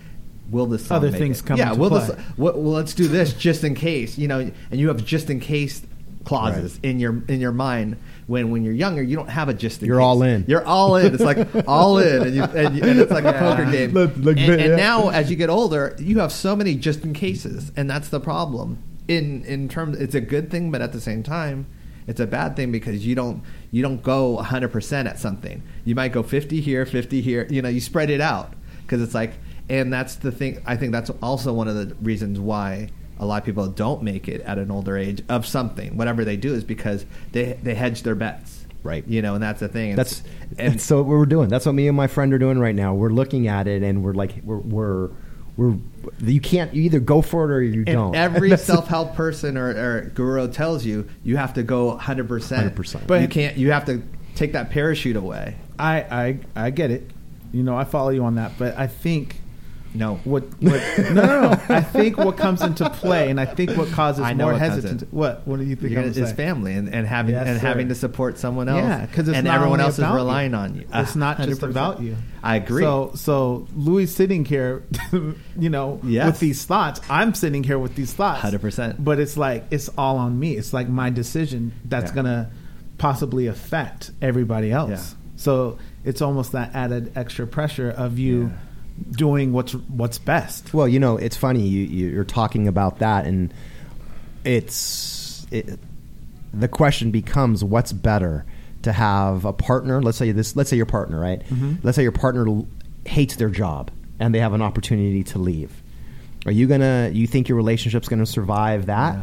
[0.51, 1.47] will this song Other things it?
[1.47, 2.07] come Yeah, will play.
[2.07, 2.17] this?
[2.37, 4.51] Well, well, let's do this just in case, you know.
[4.71, 5.83] And you have just in case
[6.25, 7.97] clauses in your in your mind.
[8.29, 9.81] When when you're younger, you don't have a just.
[9.81, 10.05] In You're case.
[10.05, 10.45] all in.
[10.47, 11.15] You're all in.
[11.15, 13.93] It's like all in, and, you, and, you, and it's like a poker game.
[13.93, 17.05] Look- look and, bit, and now, as you get older, you have so many just
[17.05, 18.83] in cases, and that's the problem.
[19.09, 21.67] In in terms, it's a good thing, but at the same time,
[22.07, 25.63] it's a bad thing because you don't you don't go 100 percent at something.
[25.87, 27.47] You might go 50 here, 50 here.
[27.49, 29.33] You know, you spread it out because it's like,
[29.71, 30.61] and that's the thing.
[30.67, 34.29] I think that's also one of the reasons why a lot of people don't make
[34.29, 38.03] it at an older age of something, whatever they do, is because they they hedge
[38.03, 38.65] their bets.
[38.85, 39.05] Right.
[39.09, 39.97] You know, and that's the thing.
[39.97, 41.49] That's, It's- and that's so what we're doing.
[41.49, 42.95] That's what me and my friend are doing right now.
[42.95, 45.11] We're looking at it and we're like, we're, we're,
[45.57, 45.75] we're
[46.21, 48.15] you can't you either go for it or you And don't.
[48.27, 52.29] every self help person or, or guru tells you you have to go 100%.
[52.29, 53.07] 100%.
[53.09, 54.01] But you can't, you have to
[54.37, 55.57] take that parachute away.
[55.79, 57.11] I, I I get it.
[57.53, 59.41] You know, I follow you on that, but I think
[59.95, 60.17] No.
[60.25, 61.51] what, what no, no, no.
[61.69, 64.61] I think what comes into play, and I think what causes I know more what
[64.61, 65.13] hesitant.
[65.13, 65.91] What What do you think?
[65.93, 66.37] You're I'm gonna, gonna it's say?
[66.37, 67.67] family and, and having Yes, and sir.
[67.67, 68.79] having to support someone else.
[68.81, 70.57] Yeah, because and everyone else is relying you.
[70.59, 70.87] on you.
[70.93, 71.71] It's not ah, just 100%.
[71.71, 72.17] about you.
[72.43, 72.83] I agree.
[72.83, 76.27] So, so Louie sitting here, you know, Yes.
[76.27, 77.01] with these thoughts.
[77.11, 78.97] I'm sitting here with these thoughts, 100%.
[79.03, 80.57] But it's like it's all on me.
[80.57, 82.15] It's like my decision that's Yeah.
[82.15, 82.51] gonna
[82.99, 84.91] possibly affect everybody else.
[84.91, 85.33] Yeah.
[85.37, 88.49] So it's almost that added extra pressure of you Yeah.
[89.11, 90.73] Doing what's what's best.
[90.75, 93.53] Well, you know, it's funny you, you you're talking about that, and
[94.45, 95.79] it's it,
[96.53, 98.45] the question becomes what's better
[98.83, 100.01] to have a partner.
[100.03, 100.57] Let's say this.
[100.57, 101.41] Let's say your partner, right?
[101.41, 101.77] Mm-hmm.
[101.83, 102.63] Let's say your partner
[103.05, 105.71] hates their job and they have an opportunity to leave.
[106.47, 107.11] Are you gonna?
[107.13, 109.15] You think your relationship's gonna survive that?
[109.15, 109.23] Yeah.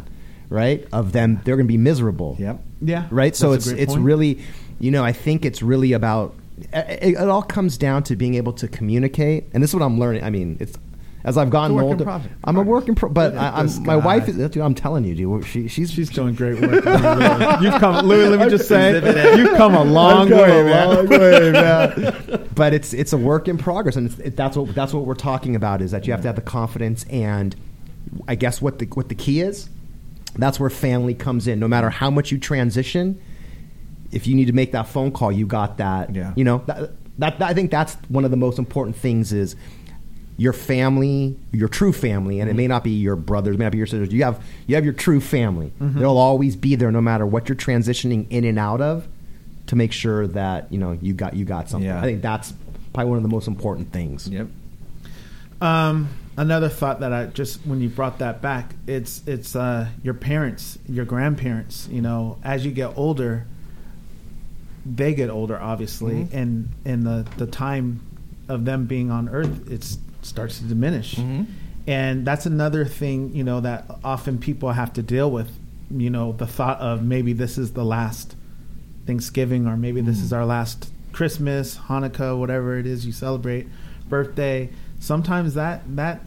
[0.49, 0.87] Right?
[0.93, 2.61] Of them, they're gonna be miserable Yep.
[2.81, 3.07] Yeah.
[3.09, 4.39] right so That's it's it's really
[4.79, 8.35] you know i think it's really about it, it, it all comes down to being
[8.35, 10.77] able to communicate and this is what i'm learning i mean it's
[11.23, 14.35] as i've gotten older i'm a work in pro but I, I'm, my wife is
[14.35, 16.83] dude, i'm telling you dude she, she's She's doing great work.
[17.61, 18.27] you've come, Louie.
[18.27, 18.93] Let me just say,
[19.37, 20.95] you've come a long come way, a man.
[20.95, 22.49] long way, man.
[22.55, 25.15] but it's it's a work in progress, and it's, it, that's what that's what we're
[25.15, 25.81] talking about.
[25.81, 27.55] Is that you have to have the confidence, and
[28.27, 29.69] I guess what the what the key is.
[30.37, 31.59] That's where family comes in.
[31.59, 33.21] No matter how much you transition,
[34.11, 36.13] if you need to make that phone call, you got that.
[36.15, 36.33] Yeah.
[36.35, 39.55] You know that, that, that- I think that's one of the most important things is
[40.37, 43.71] your family, your true family, and it may not be your brothers, it may not
[43.71, 44.11] be your sisters.
[44.11, 45.71] You have you have your true family.
[45.79, 49.07] They'll always be there, no matter what you're transitioning in and out of,
[49.67, 51.87] to make sure that you know you got you got something.
[51.87, 51.99] Yeah.
[51.99, 52.53] I think that's
[52.93, 54.27] probably one of the most important things.
[54.27, 54.47] Yep.
[55.61, 60.13] Um, another thought that I just when you brought that back, it's it's uh, your
[60.13, 61.87] parents, your grandparents.
[61.89, 63.45] You know, as you get older,
[64.85, 66.33] they get older, obviously, Mhm.
[66.33, 68.01] and and the the time
[68.47, 71.45] of them being on Earth it starts to diminish, Mhm.
[71.87, 75.49] and that's another thing you know that often people have to deal with.
[75.91, 78.35] You know, the thought of maybe this is the last
[79.05, 83.67] Thanksgiving, or maybe this is our last Christmas, Hanukkah, whatever it is you celebrate,
[84.09, 84.69] birthday.
[84.99, 86.21] Sometimes that that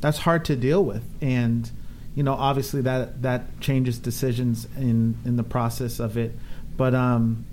[0.00, 1.70] that's hard to deal with, and
[2.14, 6.36] you know, obviously that that changes decisions in in the process of it.
[6.76, 7.44] But um,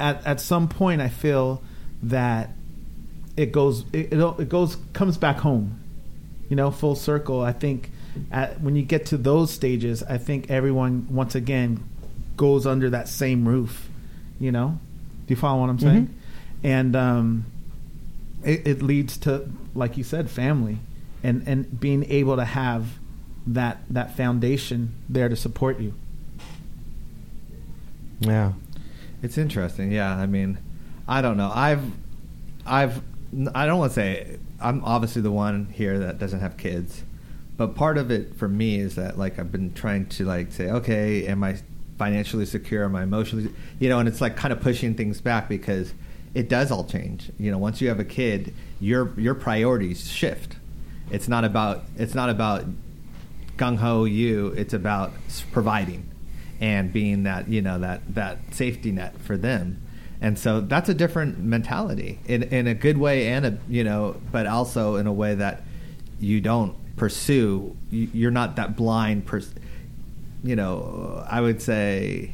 [0.00, 1.62] at at some point, I feel
[2.02, 2.50] that
[3.36, 5.80] it goes it, it goes comes back home.
[6.48, 7.40] You know full circle.
[7.40, 7.90] I think
[8.30, 11.82] at, when you get to those stages i think everyone once again
[12.36, 13.88] goes under that same roof.
[14.40, 14.78] You know?
[15.26, 16.14] Do you follow what i'm saying?
[16.62, 17.46] And um
[18.44, 20.78] it, it leads to like you said family
[21.22, 22.98] and and being able to have
[23.46, 25.94] that that foundation there to support you.
[28.20, 28.52] Yeah.
[29.24, 29.90] It's interesting.
[29.90, 30.58] Yeah, I mean,
[31.08, 31.50] I don't know.
[31.50, 31.82] I've,
[32.66, 33.00] I've,
[33.54, 37.02] I don't want to say I'm obviously the one here that doesn't have kids,
[37.56, 40.68] but part of it for me is that like I've been trying to like say,
[40.68, 41.56] okay, am I
[41.96, 42.84] financially secure?
[42.84, 43.98] Am I emotionally, you know?
[43.98, 45.94] And it's like kind of pushing things back because
[46.34, 47.30] it does all change.
[47.38, 50.56] You know, once you have a kid, your your priorities shift.
[51.10, 52.66] It's not about it's not about
[53.56, 54.48] gung ho you.
[54.48, 55.12] It's about
[55.50, 56.10] providing
[56.60, 59.80] and being that you know that that safety net for them.
[60.20, 64.16] And so that's a different mentality in in a good way and a you know,
[64.32, 65.62] but also in a way that
[66.20, 67.76] you don't pursue.
[67.90, 69.26] You, you're not that blind.
[69.26, 69.54] Pers-
[70.42, 72.32] you know, I would say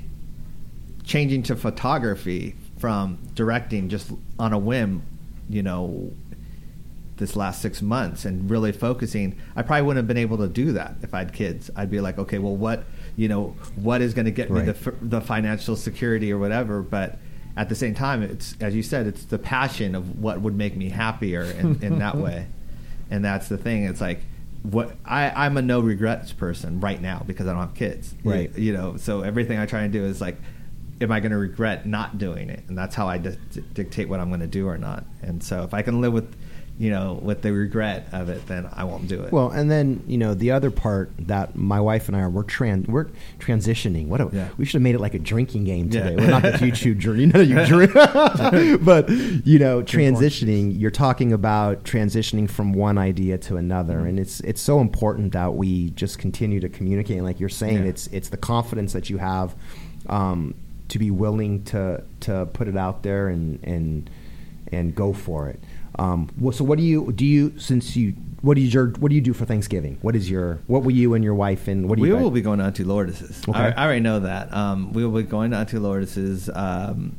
[1.05, 5.03] changing to photography from directing just on a whim.
[5.49, 6.13] You know,
[7.21, 10.73] this last six months and really focusing, I probably wouldn't have been able to do
[10.73, 11.71] that if I had kids.
[11.77, 12.85] I'd be like, okay, well, what
[13.17, 17.19] you know, what is going to get me the the financial security or whatever, but.
[17.57, 20.77] At the same time, it's as you said, it's the passion of what would make
[20.77, 22.47] me happier in, in that way,
[23.11, 23.85] and that's the thing.
[23.85, 24.21] It's like
[24.63, 28.15] what I, I'm a no regrets person right now because I don't have kids.
[28.25, 28.57] Right.
[28.57, 30.37] You know, so everything I try to do is like,
[31.01, 32.63] am I going to regret not doing it?
[32.69, 33.39] And that's how I di-
[33.73, 35.05] dictate what I'm going to do or not.
[35.23, 36.35] And so if I can live with,
[36.81, 39.31] you know, with the regret of it, then I won't do it.
[39.31, 42.43] Well, and then you know the other part that my wife and I are we're
[42.43, 44.09] tran we're transitioning.
[44.09, 44.49] What a, Yeah.
[44.57, 46.15] we should have made it like a drinking game Yeah.
[46.17, 47.93] We're not the you chew drink, you you drink,
[48.83, 50.79] but you know transitioning.
[50.81, 54.07] You're talking about transitioning from one idea to another, Mm-hmm.
[54.07, 57.19] and it's it's so important that we just continue to communicate.
[57.19, 57.91] And like you're saying, Yeah.
[57.91, 59.55] it's it's the confidence that you have
[60.09, 60.55] um,
[60.89, 64.09] to be willing to to put it out there and and
[64.73, 65.61] and go for it.
[65.99, 67.25] Um, well, so what do you do?
[67.25, 69.99] You since you what do you your what do you do for Thanksgiving?
[70.03, 72.17] What is your what will you and your wife and what do we you?
[72.17, 73.43] will be going to Lourdes's.
[73.49, 73.59] Okay.
[73.59, 74.53] I, I already know that.
[74.55, 76.49] Um, we will be going to Lourdes's.
[76.55, 77.17] Um,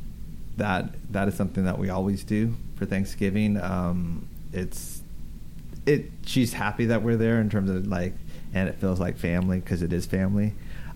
[0.56, 3.60] that that is something that we always do for Thanksgiving.
[3.60, 5.02] Um, it's
[5.86, 6.10] it.
[6.26, 8.14] She's happy that we're there in terms of like,
[8.52, 10.54] and it feels like family because it is family.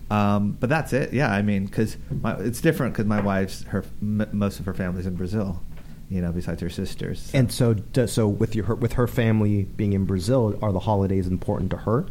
[0.09, 1.11] Um, but that's it.
[1.13, 5.05] Yeah, I mean, because it's different because my wife's her m- most of her family's
[5.05, 5.61] in Brazil.
[6.09, 7.19] You know, besides her sisters.
[7.21, 7.75] So- And so,
[8.07, 12.05] so with your with her family being in Brazil, are the holidays important to her?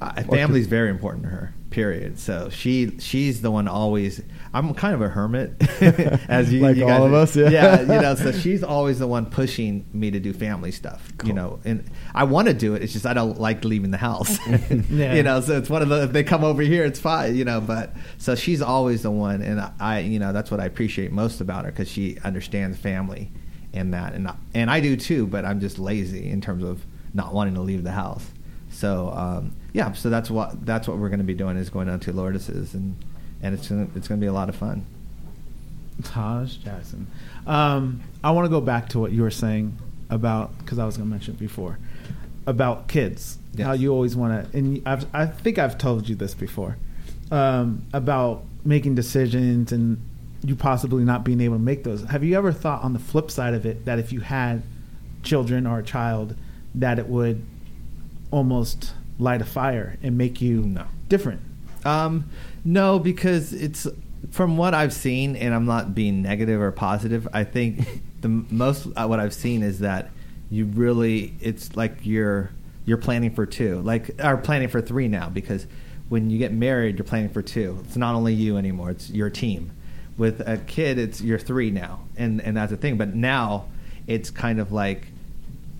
[0.00, 0.12] Uh,
[0.60, 1.54] is very important to her.
[1.74, 2.20] Period.
[2.20, 4.22] So she she's the one always.
[4.52, 5.54] I'm kind of a hermit,
[6.28, 7.48] as you, Like you all guys- of us, yeah.
[7.50, 7.80] yeah.
[7.80, 11.10] You know, so she's always the one pushing me to do family stuff.
[11.24, 12.84] You know, and I want to do it.
[12.84, 14.38] It's just I don't like leaving the house.
[14.88, 15.14] Yeah.
[15.14, 16.04] You know, so it's one of the.
[16.04, 17.34] If they come over here, it's fine.
[17.34, 20.66] You know, but so she's always the one, and I, you know, that's what I
[20.66, 23.32] appreciate most about her because she understands family
[23.72, 25.26] and that, and I, and I do too.
[25.26, 28.24] But I'm just lazy in terms of not wanting to leave the house.
[28.70, 31.88] So um, yeah, so that's what that's what we're going to be doing is going
[31.88, 32.96] down to Lourdes's and
[33.42, 34.86] and it's gonna, it's going to be a lot of fun.
[36.02, 37.08] Taj Jackson.
[37.46, 39.76] Um, I want to go back to what you were saying
[40.10, 41.78] about because I was going to mention it before
[42.46, 43.38] about kids.
[43.54, 43.66] Yes.
[43.66, 46.76] How you always want to, and I've, I think I've told you this before
[47.30, 50.00] um, about making decisions and
[50.44, 52.02] you possibly not being able to make those.
[52.04, 54.62] Have you ever thought on the flip side of it that if you had
[55.22, 56.36] children or a child,
[56.74, 57.44] that it would
[58.30, 60.84] almost light a fire and make you No.
[61.08, 61.40] different?
[61.84, 62.24] Um,
[62.64, 63.86] no, because it's
[64.30, 67.28] from what I've seen, and I'm not being negative or positive.
[67.32, 70.10] I think the most uh, what I've seen is that
[70.50, 72.50] you really it's like you're
[72.86, 75.66] you're planning for two, like are planning for three now because
[76.08, 77.78] when you get married, you're planning for two.
[77.84, 79.70] It's not only you anymore; it's your team.
[80.16, 82.96] With a kid, it's you're three now, and and that's the thing.
[82.96, 83.66] But now
[84.06, 85.08] it's kind of like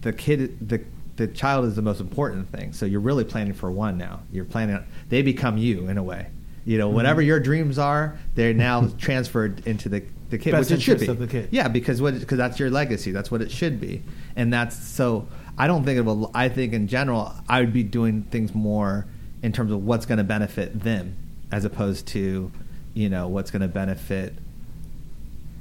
[0.03, 0.83] the kid the
[1.17, 2.73] the child is the most important thing.
[2.73, 4.21] So you're really planning for one now.
[4.33, 6.27] You're planning they become you in a way.
[6.65, 7.29] You know whatever Mm-hmm.
[7.29, 11.07] your dreams are they're now transferred into the the kid Best which it should be.
[11.07, 11.49] of the kid.
[11.53, 13.13] yeah because what because that's your legacy.
[13.13, 14.03] That's what it should be.
[14.37, 17.85] And that's so i don't think of a i think in general i would be
[17.85, 19.07] doing things more
[19.43, 21.15] in terms of what's going to benefit them
[21.53, 22.51] as opposed to
[22.95, 24.33] you know what's going to benefit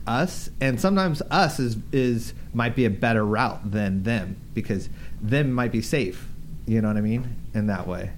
[0.05, 0.49] us.
[0.59, 4.89] And sometimes us is is might be a better route than them because
[5.23, 6.27] them might be safe.
[6.67, 7.35] You know what i mean?
[7.53, 8.11] In that way.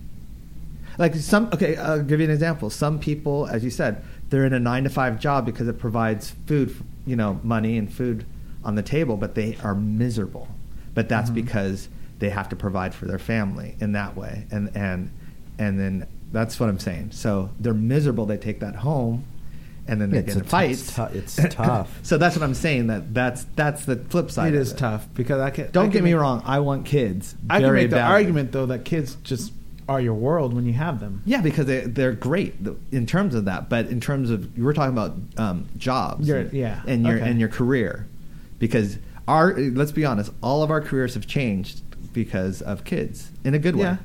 [0.97, 2.69] Like some okay i'll give you an example.
[2.69, 6.33] Some people as you said they're in a nine to five job because it provides
[6.47, 8.25] food you know money and food
[8.63, 10.47] on the table but they are miserable.
[10.93, 11.35] But that's Mhm.
[11.35, 11.89] because
[12.19, 14.45] they have to provide for their family in that way.
[14.51, 15.09] And and
[15.59, 17.11] and then that's what i'm saying.
[17.11, 18.25] So they're miserable.
[18.25, 19.23] They take that home
[19.87, 21.99] and then they It's get in fights it's it's tough.
[22.03, 25.39] so that's what i'm saying that that's that's the flip side It is tough because
[25.39, 25.69] I can.
[25.71, 28.13] don't I get can me make- wrong i want kids I can make the badly.
[28.13, 29.53] argument though that kids just
[29.87, 31.21] are your world when you have them.
[31.27, 32.55] Yeah, because they, they're great
[32.91, 33.69] in terms of that.
[33.69, 37.29] But in terms of you were talking about um, jobs, Your- yeah, and your okay.
[37.29, 38.07] and your career,
[38.57, 43.53] because our let's be honest, all of our careers have changed because of kids in
[43.53, 43.83] a good way.
[43.83, 43.97] Yeah.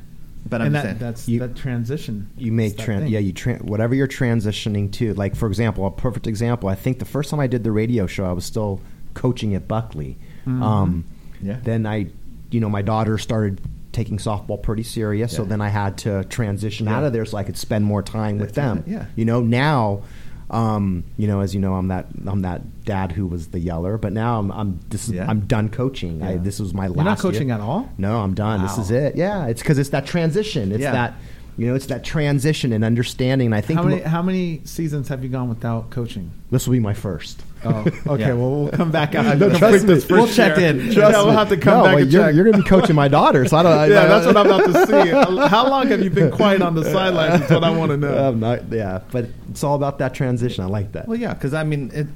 [0.48, 2.28] But I'm that, saying, that's You- that transition.
[2.36, 6.26] you make tran- yeah you tra- whatever you're transitioning to like for example a perfect
[6.26, 8.80] example i think the first time i did the radio show i was still
[9.14, 10.16] coaching at buckley
[10.46, 10.62] Mhm.
[10.62, 11.04] um,
[11.42, 11.56] Yeah.
[11.62, 12.06] then i
[12.50, 13.60] you know my daughter started
[13.92, 16.96] taking softball pretty serious so then i had to transition Yeah.
[16.96, 19.06] out of there so i could spend more time with them yeah.
[19.16, 20.02] you know now
[20.50, 23.96] um, you know as you know i'm that i'm that dad who was the yeller
[23.98, 25.26] but now i'm, I'm this is, Yeah.
[25.28, 27.56] i'm done coaching I, this was my last You're not coaching year.
[27.56, 27.88] at all.
[27.98, 30.92] no i'm done this is it yeah it's because it's that transition it's Yeah.
[30.92, 31.14] that
[31.60, 33.48] you know, it's that transition and understanding.
[33.48, 36.30] And I think How many mo- how many seasons have you gone without coaching?
[36.50, 37.42] this will be my first.
[37.62, 37.90] Oh, okay.
[38.20, 38.32] Yeah.
[38.32, 39.36] Well, we'll come back out.
[39.36, 39.92] No, and trust me.
[39.94, 40.68] this We'll check year.
[40.70, 40.90] in.
[40.92, 42.96] Yeah, we'll have to come No, back but and you're, you're going to be coaching
[42.96, 43.72] my daughter, so I don't.
[43.78, 45.10] I, yeah, I- that's what I'm about to see.
[45.48, 47.40] How long have you been quiet on the sidelines?
[47.40, 48.16] That's what I want to know.
[48.28, 50.64] I'm not, yeah, but it's all about that transition.
[50.64, 51.06] I like that.
[51.06, 52.06] Well, yeah, because I mean, it,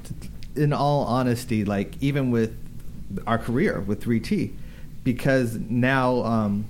[0.59, 2.57] in all honesty, like even with
[3.27, 4.51] our career with 3T,
[5.03, 6.65] because now um,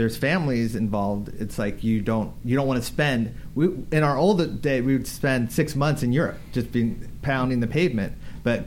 [0.00, 1.28] there's families involved.
[1.40, 3.34] It's like you don't you don't want to spend.
[3.54, 7.60] We in our old day we would spend six months in Europe just being pounding
[7.60, 8.66] the pavement, but.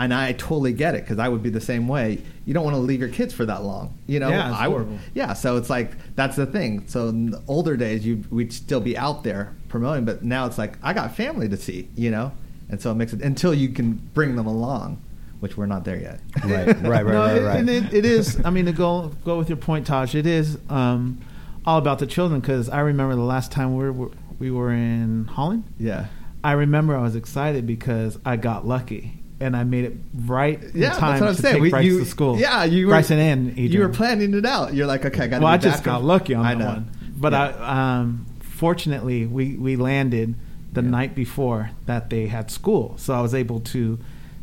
[0.00, 2.20] And I totally get it because I would be the same way.
[2.44, 4.30] You don't want to leave your kids for that long, you know.
[4.30, 4.98] Yeah, I horrible.
[5.14, 6.88] yeah, so it's like that's the thing.
[6.88, 10.58] So in the older days, you we'd still be out there promoting, but now it's
[10.58, 12.32] like I got family to see, you know,
[12.68, 15.00] and so it makes it until you can bring them along,
[15.42, 16.20] which we're not there yet.
[16.44, 17.56] Right, right, right, no, right, right.
[17.60, 18.40] And it, it is.
[18.44, 20.14] I mean, to go go with your point, Taj.
[20.14, 21.20] It is um,
[21.66, 25.26] all about the children because I remember the last time we were we were in
[25.26, 25.64] Holland.
[25.78, 26.06] yeah,
[26.44, 29.94] I remember I was excited because I got lucky and I made it
[30.26, 31.54] right in yeah, time that's what I'm to saying.
[31.54, 32.38] take We- Bryce you, to school.
[32.38, 33.72] Yeah, you were, Bryson and Adrian.
[33.72, 34.72] you were planning it out.
[34.74, 35.42] You're like, okay, I got.
[35.42, 36.66] Well, I just got lucky on I that know.
[36.66, 36.90] one.
[37.16, 37.56] But Yeah.
[37.58, 40.36] I, um, fortunately, we, we landed
[40.72, 40.88] the Yeah.
[40.90, 43.98] night before that they had school, so I was able to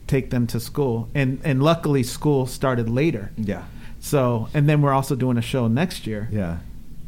[0.10, 3.32] take them to school, and and luckily school started later.
[3.38, 3.64] Yeah,
[4.01, 6.57] So and then we're also doing a show next year, yeah.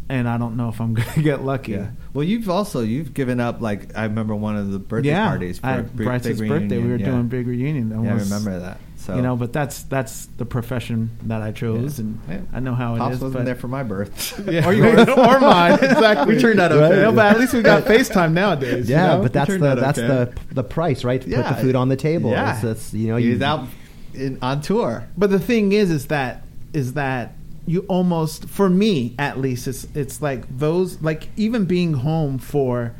[0.08, 1.72] and I don't know if I'm gonna get lucky.
[1.74, 1.90] Yeah.
[2.14, 5.60] Well, you've also you've given up like I remember one of the birthday Yeah, parties
[5.60, 6.78] for I- Bryce's birthday.
[6.78, 7.06] We were yeah.
[7.08, 7.90] doing big reunion.
[7.90, 8.78] That Yeah, I remember that.
[9.02, 12.06] So you know, but that's that's the profession that I chose, Yeah.
[12.06, 12.42] and Yeah.
[12.54, 13.02] I know how it is.
[13.02, 14.40] Pops wasn't there for my birth.
[14.52, 15.74] Yeah, or yours or mine.
[15.82, 16.36] Exactly.
[16.36, 16.92] We turned out Right.
[16.92, 17.02] okay.
[17.02, 18.88] No, but at least we got FaceTime nowadays.
[18.88, 19.24] you yeah, know?
[19.24, 20.08] but that's the that's okay.
[20.08, 21.20] the the price, right?
[21.22, 22.30] To put the food on the table.
[22.30, 22.54] Yeah.
[22.56, 23.68] It's, it's, you know, you was out
[24.14, 25.08] in, on tour.
[25.18, 27.34] But the thing is, is that is that
[27.66, 32.94] you almost, for me at least, it's it's like those, like even being home for,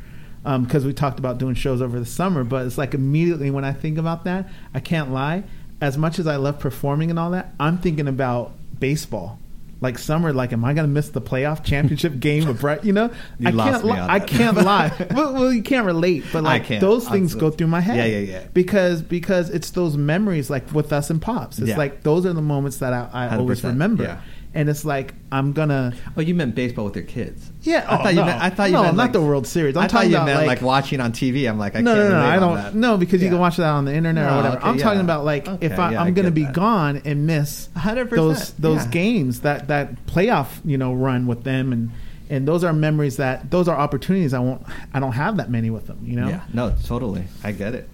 [0.44, 3.64] um, because we talked about doing shows over the summer, but it's like immediately when
[3.64, 5.44] I think about that, I can't lie.
[5.82, 9.38] As much as I love performing and all that, I'm thinking about baseball.
[9.80, 12.84] Like summer, like am I going to miss the playoff championship game with Brett?
[12.84, 13.10] You know,
[13.40, 13.84] You I lost can't.
[13.86, 14.28] li- I that.
[14.28, 15.06] can't lie.
[15.10, 16.80] well, you can't relate, but like can't.
[16.80, 17.96] those things go through my head.
[17.96, 18.46] Yeah, yeah, yeah.
[18.54, 21.58] Because because it's those memories like with us and pops.
[21.58, 21.78] It's Yeah.
[21.78, 24.04] like those are the moments that I, I always remember.
[24.04, 24.20] yeah.
[24.54, 27.50] And it's like I'm gonna Oh, you meant baseball with your kids?
[27.62, 27.86] yeah.
[27.88, 28.26] I oh, thought you no.
[28.26, 28.42] meant.
[28.42, 29.76] I thought you no, meant not like, the World Series.
[29.76, 31.48] I'm I thought you about meant like, like, watching on TV.
[31.48, 32.74] I'm like, I no, can't no, no, I don't.
[32.74, 34.56] No, because you can watch that on the internet or whatever.
[34.58, 36.52] okay, I'm talking about like if Okay, I, yeah, I'm I going to be that.
[36.54, 38.90] gone and miss 100%, those those yeah.
[38.90, 41.90] games that that playoff you know run with them and
[42.28, 45.70] and those are memories that those are opportunities I won't I don't have that many
[45.70, 46.00] with them.
[46.04, 46.28] You know.
[46.28, 47.24] Yeah, no, totally.
[47.42, 47.88] I get it.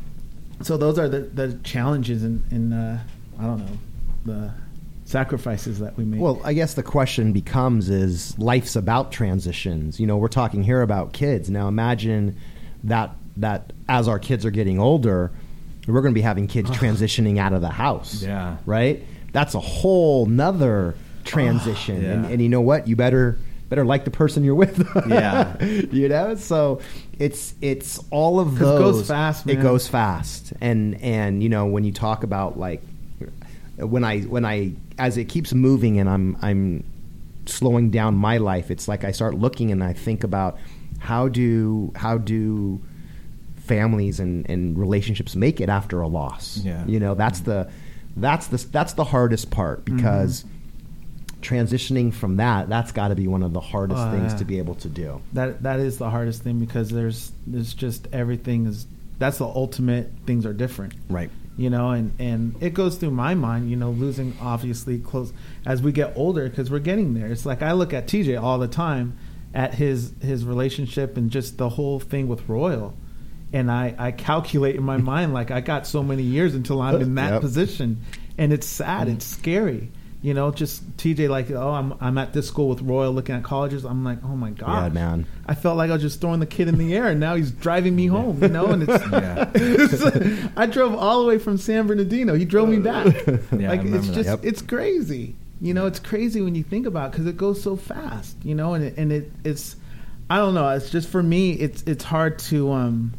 [0.63, 3.03] So those are the the challenges and in, uh,
[3.39, 3.79] I don't know
[4.25, 4.53] the
[5.09, 6.21] sacrifices that we make.
[6.21, 9.99] Well, I guess the question becomes is life's about transitions.
[9.99, 11.49] You know, we're talking here about kids.
[11.49, 12.37] Now imagine
[12.85, 15.33] that that as our kids are getting older,
[15.87, 18.23] we're going to be having kids transitioning out of the house.
[18.23, 18.59] Yeah.
[18.67, 19.03] Right?
[19.33, 20.95] That's a whole nother
[21.25, 22.03] transition.
[22.03, 22.13] Yeah.
[22.13, 22.87] And, and you know what?
[22.87, 23.39] You better
[23.71, 24.87] better like the person you're with.
[25.09, 25.63] Yeah.
[25.65, 26.35] you know?
[26.35, 26.83] So
[27.19, 30.53] it's it's all of those it goes fast, It goes fast.
[30.61, 32.83] And and you know, when you talk about like
[33.79, 36.85] when I when I as it keeps moving and I'm I'm
[37.47, 40.59] slowing down my life, it's like I start looking and I think about
[40.99, 42.81] how do how do
[43.57, 46.59] families and, and relationships make it after a loss.
[46.59, 46.85] Yeah.
[46.87, 47.71] You know, that's the
[48.17, 49.97] that's the that's the hardest part Mm-hmm.
[49.97, 50.45] because
[51.41, 54.59] transitioning from that, that's got to be one of the hardest Oh, things to be
[54.59, 55.21] able to do.
[55.35, 58.87] that that is the hardest thing because there's there's just everything is
[59.19, 60.95] that's the ultimate things are different.
[61.09, 61.31] Right.
[61.59, 65.33] You know and and it goes through my mind you know losing obviously close
[65.67, 67.27] as we get older because we're getting there.
[67.27, 69.19] It's like i look at tj all the time
[69.53, 72.95] at his his relationship and just the whole thing with royal.
[73.53, 76.95] And i i calculate in my mind like i got so many years until i'm
[76.95, 77.41] uh, in that Yep.
[77.43, 78.01] position.
[78.39, 79.15] And it's sad mm.
[79.15, 79.91] it's scary
[80.21, 83.43] you know just tj like oh i'm i'm at this school with royal looking at
[83.45, 85.27] colleges i'm like oh my god Yeah, man.
[85.47, 87.53] i felt like i was just throwing the kid in the air and now he's
[87.53, 90.51] driving me home you know and it's Yeah.
[90.57, 92.35] I drove all the way from San Bernardino.
[92.35, 93.07] He drove me back.
[93.57, 94.41] Yeah, like it's just Yep.
[94.43, 95.37] it's crazy.
[95.61, 98.37] You know, it's crazy when you think about because it, goes so fast.
[98.45, 99.77] You know, and it, and it it's
[100.31, 100.69] I don't know.
[100.71, 101.53] It's just for me.
[101.53, 103.13] It's it's hard to um.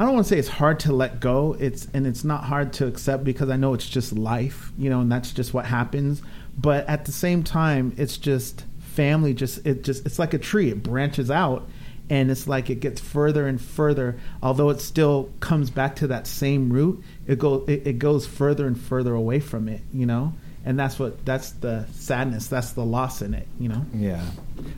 [0.00, 1.54] I don't want to say it's hard to let go.
[1.60, 4.72] It's and it's not hard to accept because I know it's just life.
[4.78, 6.22] You know, and that's just what happens.
[6.56, 9.34] But at the same time, it's just family.
[9.34, 10.70] Just it just it's like a tree.
[10.70, 11.68] It branches out
[12.08, 16.26] and it's like it gets further and further although it still comes back to that
[16.26, 20.32] same root it go it, it goes further and further away from it you know
[20.64, 24.24] and that's what that's the sadness that's the loss in it you know Yeah,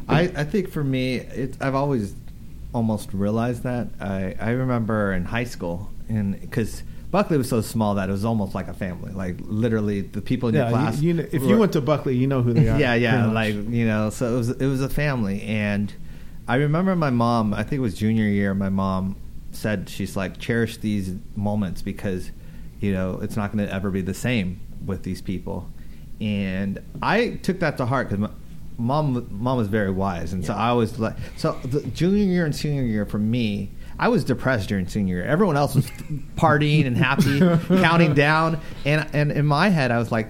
[0.08, 2.14] I, I think for me, it, I've always
[2.72, 3.88] almost realized that.
[4.00, 8.24] I, I remember in high school, and because Buckley was so small that it was
[8.24, 9.12] almost like a family.
[9.12, 11.00] Like literally, the people in your class.
[11.00, 12.94] you, you know, if were- you went to buckley you know who they are yeah,
[12.94, 15.92] yeah, like you know, so it was it was a family, and
[16.48, 17.52] I remember my mom.
[17.54, 18.54] I think it was junior year.
[18.54, 19.16] My mom
[19.52, 22.30] said she's like cherish these moments because
[22.80, 25.70] you know it's not going to ever be the same with these people,
[26.20, 28.30] and I took that to heart because
[28.78, 32.54] mom mom was very wise, and so I was like, so the junior year and
[32.54, 33.70] senior year for me.
[33.98, 35.24] I was depressed during senior year.
[35.24, 35.86] Everyone else was
[36.36, 37.38] partying and happy,
[37.82, 40.28] counting down, and and in my head, I was like,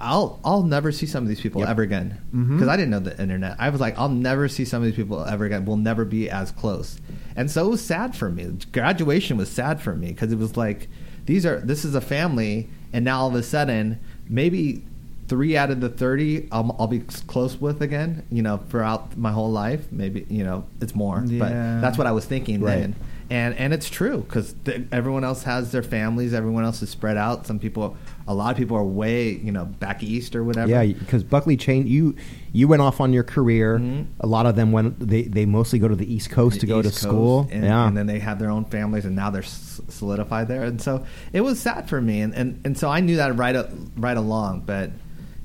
[0.00, 1.70] I'll I'll never see some of these people Yep.
[1.70, 2.56] ever again mm-hmm.
[2.56, 3.56] because I didn't know the internet.
[3.58, 5.64] I was like, I'll never see some of these people ever again.
[5.64, 7.00] We'll never be as close,
[7.34, 8.58] and so it was sad for me.
[8.72, 10.88] Graduation was sad for me because it was like
[11.24, 14.84] these are this is a family, and now all of a sudden maybe
[15.28, 18.24] three out of the thirty I'll, I'll be close with again.
[18.30, 21.38] You know, throughout my whole life, maybe you know it's more, Yeah.
[21.38, 22.80] but that's what I was thinking Right.
[22.80, 22.96] then
[23.30, 27.18] and and it's true because th- everyone else has their families everyone else is spread
[27.18, 27.94] out some people
[28.26, 31.58] a lot of people are way you know back east or whatever Yeah, because Buckley
[31.58, 32.14] changed you.
[32.54, 33.78] You went off on your career.
[33.78, 34.06] Mhm.
[34.20, 34.98] A lot of them went.
[35.06, 37.46] They they mostly go to the East Coast to go to East Coast, school.
[37.52, 40.64] and, yeah, and then they have their own families and now they're s- solidified there
[40.64, 41.04] and so
[41.34, 43.56] it was sad for me and and, and so i knew that right
[43.98, 44.90] right along but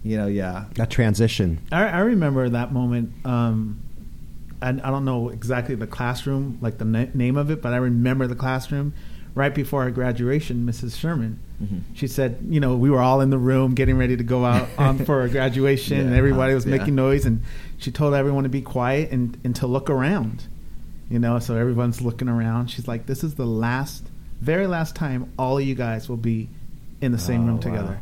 [0.03, 1.59] you know yeah that transition.
[1.71, 3.13] I, I remember that moment.
[3.25, 3.79] Um,
[4.61, 7.77] and I don't know exactly the classroom, like the na- name of it, but I
[7.77, 8.93] remember the classroom
[9.35, 10.65] right before our graduation.
[10.65, 10.97] Mrs.
[10.97, 11.81] Sherman, Mhm.
[11.95, 14.69] she said, you know, we were all in the room getting ready to go out
[14.77, 16.77] on for our graduation, and everybody was yeah.
[16.77, 17.41] making noise, and
[17.77, 20.47] she told everyone to be quiet and, and to look around.
[21.09, 22.67] You know, so everyone's looking around.
[22.67, 24.05] She's like, "This is the last,
[24.39, 26.47] very last time all of you guys will be
[27.01, 27.61] in the same Oh, room wow.
[27.61, 27.99] together."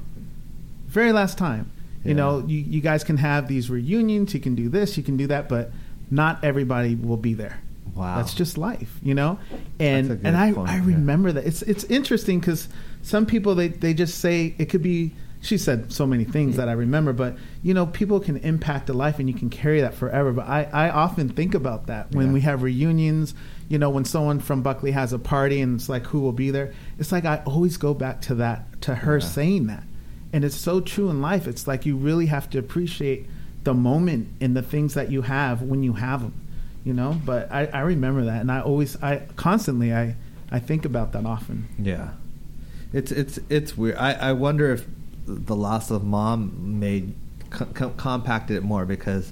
[0.88, 1.72] very last time.
[2.04, 2.16] You Yeah.
[2.16, 5.28] know, you, you guys can have these reunions, you can do this, you can do
[5.28, 5.72] that, but
[6.10, 7.60] not everybody will be there.
[7.96, 8.18] Wow.
[8.18, 9.38] That's just life, you know?
[9.80, 10.86] And That's a good and I, point, I yeah.
[10.86, 11.46] remember that.
[11.46, 12.70] It's it's interesting because
[13.02, 15.12] some people they, they just say it could be
[15.44, 18.94] she said so many things that I remember, but you know, people can impact a
[18.94, 20.32] life and you can carry that forever.
[20.32, 22.34] But I, I often think about that when Yeah.
[22.34, 23.34] we have reunions,
[23.68, 26.52] you know, when someone from Buckley has a party and it's like who will be
[26.52, 26.74] there.
[27.00, 29.26] It's like I always go back to that to her Yeah.
[29.26, 29.84] saying that.
[30.34, 31.48] And it's so true in life.
[31.48, 33.26] It's like you really have to appreciate
[33.64, 36.34] the moment and the things that you have when you have them,
[36.84, 37.20] you know.
[37.26, 40.16] But I, I remember that, and I always, I constantly, I,
[40.50, 41.68] I think about that often.
[41.78, 42.12] Yeah,
[42.94, 43.98] it's it's it's weird.
[43.98, 44.86] I, I wonder if
[45.26, 47.14] the loss of mom made
[47.50, 49.32] co- co- compacted it more because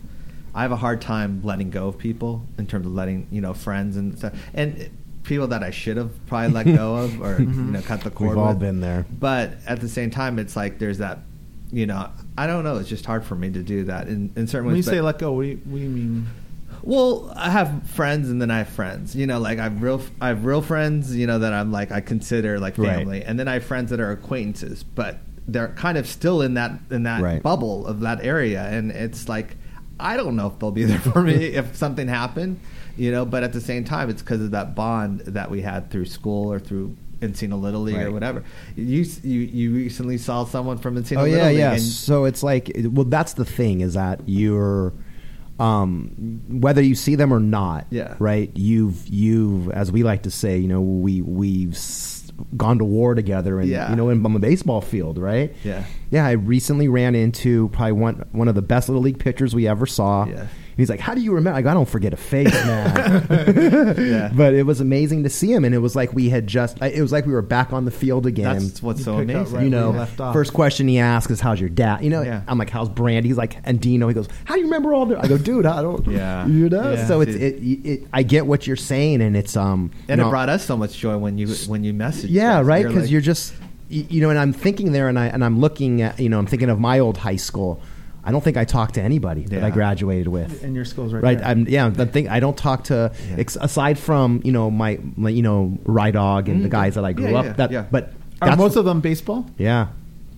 [0.54, 3.54] I have a hard time letting go of people in terms of letting you know
[3.54, 4.90] friends and stuff and
[5.30, 7.68] people that I should have probably let go of or mm-hmm.
[7.68, 8.32] you know cut the cord.
[8.32, 8.60] We've all with.
[8.60, 9.06] been there.
[9.10, 11.20] But at the same time, it's like there's that.
[11.72, 12.78] You know, I don't know.
[12.78, 14.86] It's just hard for me to do that in, in certain ways When you ways.
[14.86, 16.28] say let go, what do you, what do you mean?
[16.82, 19.16] well, I have friends and then I have friends.
[19.16, 21.92] You know, like I have real I have real friends, you know, that I'm like
[21.92, 22.88] I consider like Right.
[22.96, 23.24] family.
[23.24, 26.72] And then I have friends that are acquaintances, but they're kind of still in that
[26.90, 27.44] in that Right.
[27.44, 29.56] bubble of that area and it's like
[30.00, 32.60] I don't know if they'll be there for me if something happened,
[33.00, 35.90] you know, but at the same time it's because of that bond that we had
[35.90, 38.44] through school or through Encino Little League or whatever.
[38.76, 41.72] You you you recently saw someone from Encino Oh Little yeah, League yeah.
[41.74, 44.94] and- So it's like, well, that's the thing is that you're,
[45.60, 48.16] um, whether you see them or not, Yeah.
[48.20, 48.50] right?
[48.56, 51.78] You've you've, as we like to say, you know, we we've
[52.56, 53.90] gone to war together, and Yeah.
[53.90, 55.54] you know, in, on the baseball field, right?
[55.64, 55.84] Yeah.
[56.10, 56.26] yeah.
[56.26, 59.86] I recently ran into probably one one of the best little league pitchers we ever
[59.86, 60.26] saw.
[60.26, 60.46] Yeah.
[60.80, 63.26] And he's like, "How do you remember?" I go, "I don't forget a face, man."
[63.98, 64.32] Yeah.
[64.34, 66.82] But it was amazing to see him, and it was like we had just.
[66.82, 69.54] It was like we were back on the field again that's what's You so amazing.
[69.56, 70.32] right you know, you left off.
[70.34, 72.44] first question he asks is, "How's your dad?" You know, Yeah.
[72.48, 75.06] I'm like, "How's Brandy?" He's like, "And Dino." He goes, "How do you remember all
[75.06, 76.48] the?" I go, "Dude, I don't." Yeah.
[76.48, 76.94] you know.
[76.94, 77.06] Yeah.
[77.08, 80.28] So it's it, it, I get what you're saying, and it's um, you And know,
[80.28, 82.28] it brought us so much joy when you when you messaged.
[82.30, 82.66] yeah, us.
[82.66, 83.54] right, You're because like- you're just
[83.90, 86.46] you know, and I'm thinking there, and I and I'm looking at you know, I'm
[86.46, 87.82] thinking of my old high school.
[88.24, 90.64] I don't think I talked to anybody that I graduated with.
[90.64, 91.48] And your school's right, Right, there.
[91.48, 91.90] I'm yeah.
[91.90, 93.36] The thing I don't talk to Yeah.
[93.38, 96.96] ex- aside from you know my, my you know Rye Dog and the Mm, guys
[96.96, 97.46] that I grew yeah, up.
[97.46, 97.86] yeah, that yeah.
[97.90, 98.12] but
[98.42, 99.46] Are most of them baseball?
[99.58, 99.88] yeah,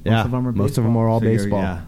[0.03, 0.23] yeah.
[0.23, 1.61] of them are most of them are all So baseball.
[1.61, 1.81] yeah.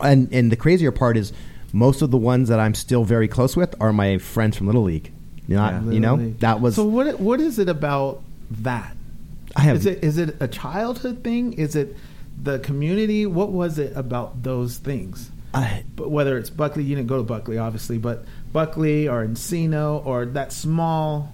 [0.00, 1.32] And and the crazier part is
[1.72, 4.84] most of the ones that I'm still very close with are my friends from Little
[4.84, 5.10] League.
[5.48, 5.90] Not Yeah.
[5.90, 6.34] you know Literally.
[6.40, 8.22] that was So what what is it about
[8.62, 8.94] that?
[9.56, 11.54] I have Is it is it a childhood thing?
[11.54, 11.96] Is it
[12.42, 13.26] the community?
[13.26, 15.30] What was it about those things?
[15.54, 20.04] I, But whether it's Buckley, you didn't go to Buckley, obviously, but Buckley or Encino
[20.04, 21.32] or that small,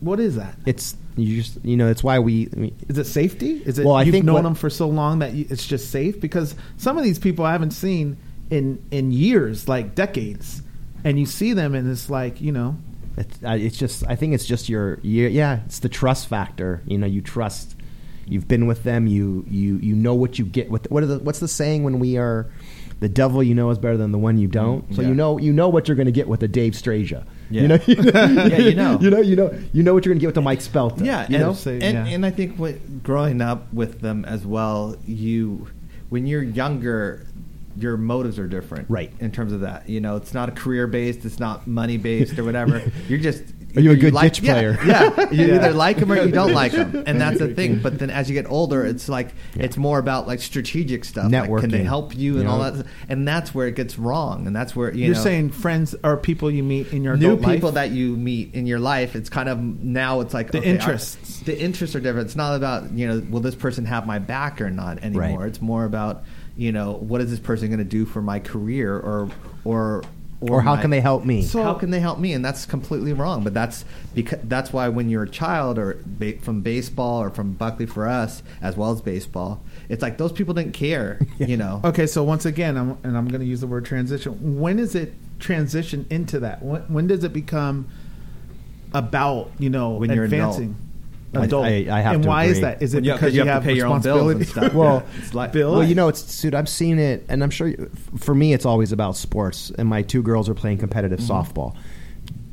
[0.00, 0.54] what is that?
[0.66, 2.44] it's you just you know it's why we.
[2.88, 3.60] Is it safety?
[3.66, 5.66] Is it Well, I you've think known what- them for so long that you, it's
[5.66, 6.20] just safe?
[6.20, 8.16] Because some of these people I haven't seen
[8.50, 10.62] in in years, like decades,
[11.02, 12.76] and you see them and it's like you know,
[13.16, 16.96] It's, it's just I think it's just your, your yeah it's the trust factor you
[16.98, 17.74] know you trust
[18.28, 21.18] you've been with them you you you know what you get with what are the
[21.20, 22.46] what's the saying when we are
[23.00, 25.08] the devil you know is better than the one you don't so Yeah.
[25.08, 27.62] you know you know what you're going to get with a Dave Strasia Yeah.
[27.62, 28.98] you know Yeah, you know.
[29.00, 31.04] you know you know you know what you're going to get with a Mike Spelta
[31.04, 32.14] Yeah, you and, know Say- and, yeah.
[32.14, 35.68] and I think what, growing up with them as well, you
[36.08, 37.26] when you're younger,
[37.76, 39.12] your motives are different, Right.
[39.20, 42.36] In terms of that, you know, it's not a career based, it's not money based
[42.38, 42.82] or whatever.
[43.08, 43.44] You're just
[43.76, 44.78] Are you a good like, ditch yeah, player?
[44.86, 45.54] Yeah, you Yeah.
[45.56, 47.80] either like them or you don't like them, and that's the thing.
[47.80, 49.64] But then as you get older, it's like Yeah.
[49.64, 51.30] it's more about like strategic stuff.
[51.30, 52.86] Like, can they help you and you all that?
[53.10, 56.16] And that's where it gets wrong, and that's where you You're know, saying friends or
[56.16, 57.54] people you meet in your new adult life?
[57.56, 60.70] people that you meet in your life it's kind of now it's like The okay,
[60.70, 61.40] our- interests.
[61.40, 64.60] the interests are different it's not about you know will this person have my back
[64.60, 65.48] or not anymore Right.
[65.48, 66.24] it's more about
[66.56, 69.28] you know what is this person going to do for my career or
[69.64, 70.02] or
[70.40, 71.42] Or oh how my- can they help me?
[71.42, 73.84] So- how can they help me and that's completely wrong but that's
[74.14, 78.06] because that's why when you're a child or ba- from baseball or from buckley for
[78.06, 82.22] us as well as baseball it's like those people didn't care you know Okay, so
[82.22, 84.60] once again, I'm, and I'm going to use the word transition.
[84.60, 86.62] When is it transition into that?
[86.62, 87.88] When, when does it become
[88.92, 90.26] about you know When you're
[91.34, 91.66] adult.
[91.66, 91.88] I- Adult.
[91.92, 92.60] I- I have and to why is agree.
[92.62, 92.82] that?
[92.82, 94.38] Is it Yeah, 'cause because you you have have, to pay your own bills and
[94.40, 94.70] responsibility?
[94.70, 94.74] stuff.
[94.74, 96.54] Well, It's like- Bill, Well, you know, it's dude.
[96.54, 99.70] I've seen it, and I'm sure you- for me, it's always about sports.
[99.78, 101.32] And my two girls are playing competitive Mm-hmm.
[101.32, 101.74] softball.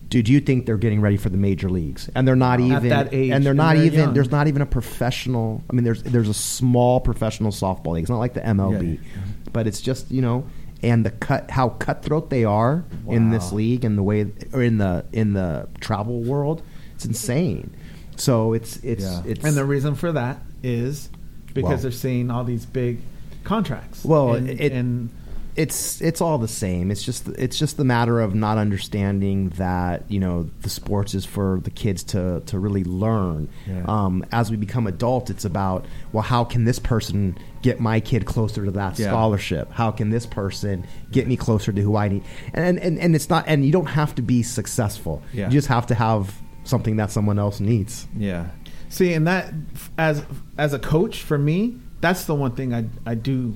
[0.10, 2.90] Dude, you think they're getting ready for the major leagues, and they're not At even.
[2.90, 4.00] that age, and they're not they're even.
[4.00, 4.14] young.
[4.14, 5.64] There's not even a professional.
[5.70, 8.04] I mean, there's there's a small professional softball league.
[8.04, 9.22] It's not like the MLB, Yeah.
[9.52, 10.46] but it's just you know,
[10.84, 14.78] and the cut how cutthroat they are in this league and the way or in
[14.78, 16.62] the in the travel world.
[16.94, 17.72] It's insane.
[18.18, 19.22] So it's it's Yeah.
[19.26, 21.10] it's and the reason for that is
[21.54, 23.00] because Well- they're seeing all these big
[23.44, 24.04] contracts.
[24.04, 25.10] Well, and, it- and
[25.56, 26.92] it's it's all the same.
[26.92, 31.24] It's just it's just the matter of not understanding that you know the sports is
[31.24, 33.48] for the kids to to really learn.
[33.66, 33.84] Yeah.
[33.88, 38.26] Um, as we become adults, it's about well, how can this person get my kid
[38.26, 39.08] closer to that Yeah.
[39.08, 39.72] scholarship?
[39.72, 42.24] How can this person get me closer to who I need?
[42.54, 43.46] And and and it's not.
[43.48, 45.22] And you don't have to be successful.
[45.32, 45.46] Yeah.
[45.46, 46.34] You just have to have
[46.66, 48.08] something that someone else needs.
[48.18, 48.50] yeah.
[48.90, 49.54] See, and that
[49.98, 50.24] as
[50.58, 53.56] as a coach for me, that's the one thing I I do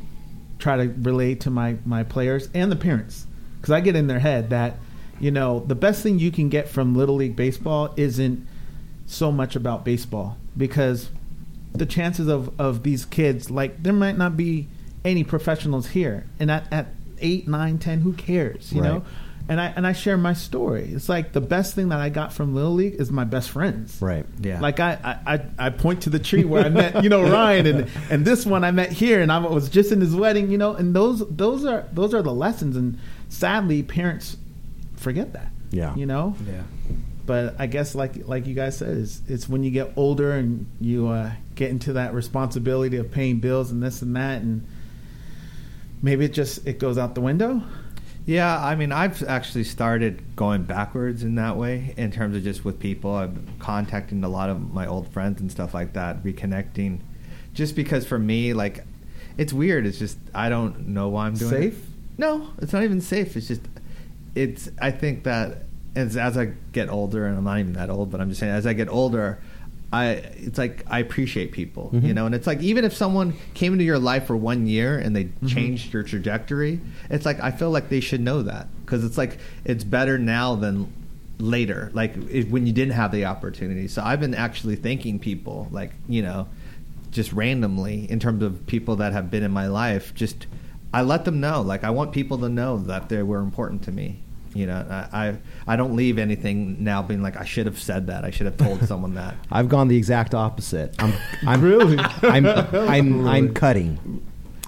[0.57, 3.25] try to relate to my my players and the parents.
[3.59, 4.77] Because I get in their head that
[5.19, 8.45] you know the best thing you can get from little league baseball isn't
[9.05, 10.37] so much about baseball.
[10.57, 11.09] Because
[11.73, 14.67] the chances of of these kids like there might not be
[15.05, 16.25] any professionals here.
[16.39, 16.87] And at at
[17.19, 18.93] eight nine ten who cares you know?
[18.95, 19.03] Right.
[19.49, 22.31] And I and I share my story it's like the best thing that I got
[22.31, 24.25] from little league is my best friends Right.
[24.39, 24.59] Yeah.
[24.61, 24.93] like I,
[25.25, 28.23] I, I- I point to the tree where I met, you know, Ryan and, and
[28.25, 30.95] this one I met here and I was just in his wedding, you know, and
[30.95, 32.97] those those are those are the lessons and
[33.29, 34.37] sadly parents
[34.95, 35.51] forget that.
[35.71, 35.95] Yeah.
[35.95, 36.35] You know?
[36.47, 36.61] yeah
[37.25, 40.65] But I guess like like you guys said, it's, it's when you get older and
[40.79, 44.65] you uh, get into that responsibility of paying bills and this and that and
[46.01, 47.61] maybe it just it goes out the window.
[48.29, 52.63] Yeah, I mean, I've actually started going backwards in that way in terms of just
[52.63, 53.15] with people.
[53.15, 56.99] I've been contacting a lot of my old friends and stuff like that, reconnecting.
[57.55, 58.85] Just because for me, like,
[59.39, 59.87] it's weird.
[59.87, 61.71] It's just I don't know why I'm doing it.
[61.71, 61.85] Safe?
[62.19, 63.35] No, it's not even safe.
[63.35, 63.61] It's just
[64.35, 64.69] it's.
[64.79, 65.63] I think that
[65.95, 68.53] as as I get older, and I'm not even that old, but I'm just saying
[68.53, 69.41] as I get older.
[69.91, 72.13] I it's like I appreciate people, you Mhm.
[72.15, 75.15] know, and it's like even if someone came into your life for one year and
[75.15, 76.79] they changed your trajectory,
[77.09, 80.53] it's like I feel like they should know that because it's like it's better now
[80.55, 80.93] than
[81.39, 83.87] later, like it, when you didn't have the opportunity.
[83.87, 86.47] So I've been actually thanking people, like you know,
[87.09, 90.13] just randomly in terms of people that have been in my life.
[90.13, 90.45] Just
[90.93, 93.91] I let them know, like I want people to know that they were important to
[93.91, 94.19] me.
[94.53, 95.37] You know, I I,
[95.67, 98.25] I don't leave anything now being like I should have said that.
[98.25, 99.35] I should have told someone that.
[99.51, 100.95] I've gone the exact opposite.
[100.99, 101.13] I'm,
[101.45, 101.97] I'm Really?
[102.23, 104.23] I'm, I'm, I'm cutting.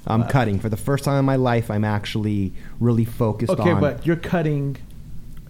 [0.07, 1.69] I'm uh, cutting for the first time in my life.
[1.71, 3.69] I'm actually really focused Okay, on.
[3.69, 4.77] Okay but you're cutting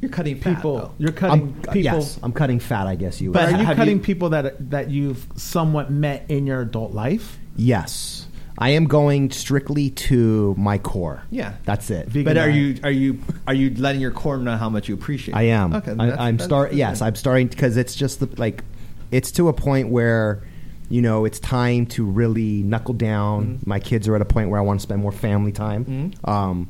[0.01, 0.77] You're cutting people.
[0.77, 0.91] though.
[0.97, 1.81] You're cutting I'm, people.
[1.81, 2.87] Yes, I'm cutting fat.
[2.87, 3.31] I guess you.
[3.31, 7.37] But are you cutting you- people that that you've somewhat met in your adult life?
[7.57, 8.20] yes,
[8.57, 11.23] I am going strictly to my core.
[11.31, 11.53] Yeah.
[11.65, 12.07] that's it.
[12.07, 12.55] Vegan But are diet.
[12.55, 15.35] you are you are you letting your core know how much you appreciate?
[15.35, 15.73] I am.
[15.73, 16.73] Okay, I, I'm that's start.
[16.73, 18.63] Yes, I'm starting because it's just the, like,
[19.11, 20.43] it's to a point where,
[20.89, 23.59] you know, it's time to really knuckle down.
[23.59, 23.67] Mhm.
[23.67, 25.85] My kids are at a point where I want to spend more family time.
[26.23, 26.27] Mhm.
[26.29, 26.67] Um,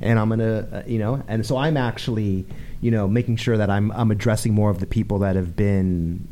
[0.00, 2.46] and I'm gonna, uh, you know, and so I'm actually,
[2.80, 6.26] you know, making sure that I'm I'm addressing more of the people that have been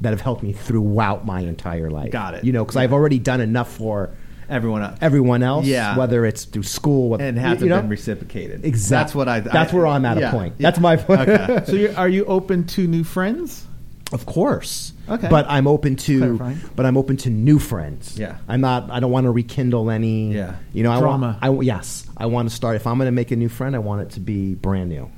[0.00, 2.10] that have helped me throughout my entire life.
[2.10, 2.44] Got it.
[2.44, 2.82] You know, because Yeah.
[2.82, 4.10] I've already done enough for
[4.48, 4.98] everyone else.
[5.00, 5.66] everyone else.
[5.66, 5.96] Yeah.
[5.96, 7.80] Whether it's through school, what, and it hasn't you know?
[7.80, 8.64] been reciprocated.
[8.64, 8.96] Exactly.
[9.02, 9.40] That's what I.
[9.40, 10.54] That's I- where I'm at yeah, a point.
[10.58, 10.68] yeah.
[10.68, 11.28] That's my point.
[11.28, 11.64] Okay.
[11.66, 13.66] So you're, are you open to new friends?
[14.12, 14.92] Of course.
[15.08, 15.28] Okay.
[15.28, 16.60] But I'm open to Clarifying.
[16.76, 18.18] but I'm open to new friends.
[18.18, 18.36] Yeah.
[18.46, 20.56] I'm not I don't want to rekindle any Yeah.
[20.72, 21.38] you know, Drama.
[21.42, 22.06] I want I yes.
[22.16, 24.10] I want to start if I'm going to make a new friend, I want it
[24.10, 25.10] to be brand new.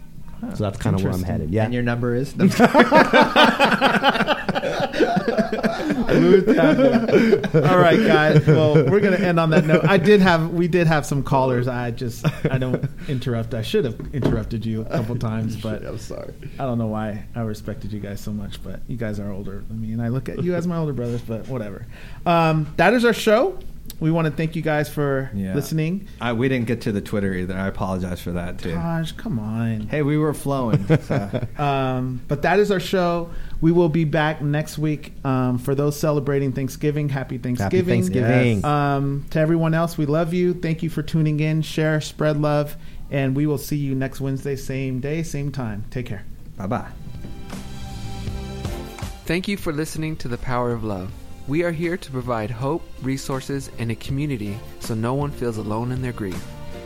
[0.54, 1.50] So that's kind of where I'm headed.
[1.50, 1.64] Yeah.
[1.64, 2.32] And your number is.
[6.08, 8.46] All right, guys.
[8.46, 9.84] Well, we're gonna end on that note.
[9.84, 11.66] I did have we did have some callers.
[11.68, 13.54] I just I don't interrupt.
[13.54, 16.32] I should have interrupted you a couple times, but I'm sorry.
[16.58, 18.62] I don't know why I respected you guys so much.
[18.62, 20.92] But you guys are older than me, and I look at you as my older
[20.92, 21.22] brothers.
[21.22, 21.86] But whatever.
[22.24, 23.58] Um, that is our show.
[23.98, 25.54] We want to thank you guys for Yeah.
[25.54, 26.06] listening.
[26.20, 27.54] I, we didn't get to the Twitter either.
[27.56, 28.74] I apologize for that too.
[28.74, 29.88] Gosh, come on.
[29.88, 30.86] Hey, we were flowing.
[31.06, 31.46] So.
[31.56, 33.30] Um, but that is our show.
[33.60, 35.12] We will be back next week.
[35.24, 37.78] Um, for those celebrating Thanksgiving, happy Thanksgiving.
[37.78, 38.56] Happy Thanksgiving.
[38.56, 38.64] Yes.
[38.64, 40.52] Um, to everyone else, we love you.
[40.52, 41.62] Thank you for tuning in.
[41.62, 42.76] Share, spread love,
[43.10, 45.84] and we will see you next Wednesday, same day, same time.
[45.90, 46.24] Take care.
[46.58, 46.88] bye bye.
[49.24, 51.10] Thank you for listening to The Power of Love.
[51.48, 55.92] We are here to provide hope, resources, and a community so no one feels alone
[55.92, 56.44] in their grief.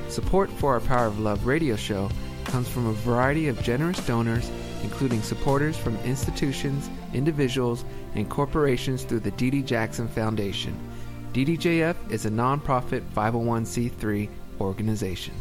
[0.08, 2.11] Support for our Power of Love radio show
[2.44, 4.50] comes from a variety of generous donors,
[4.82, 10.76] including supporters from institutions, individuals, and corporations through the Dee Jackson Foundation.
[11.32, 14.28] DDJF is a nonprofit 501c3
[14.61, 15.34] organization.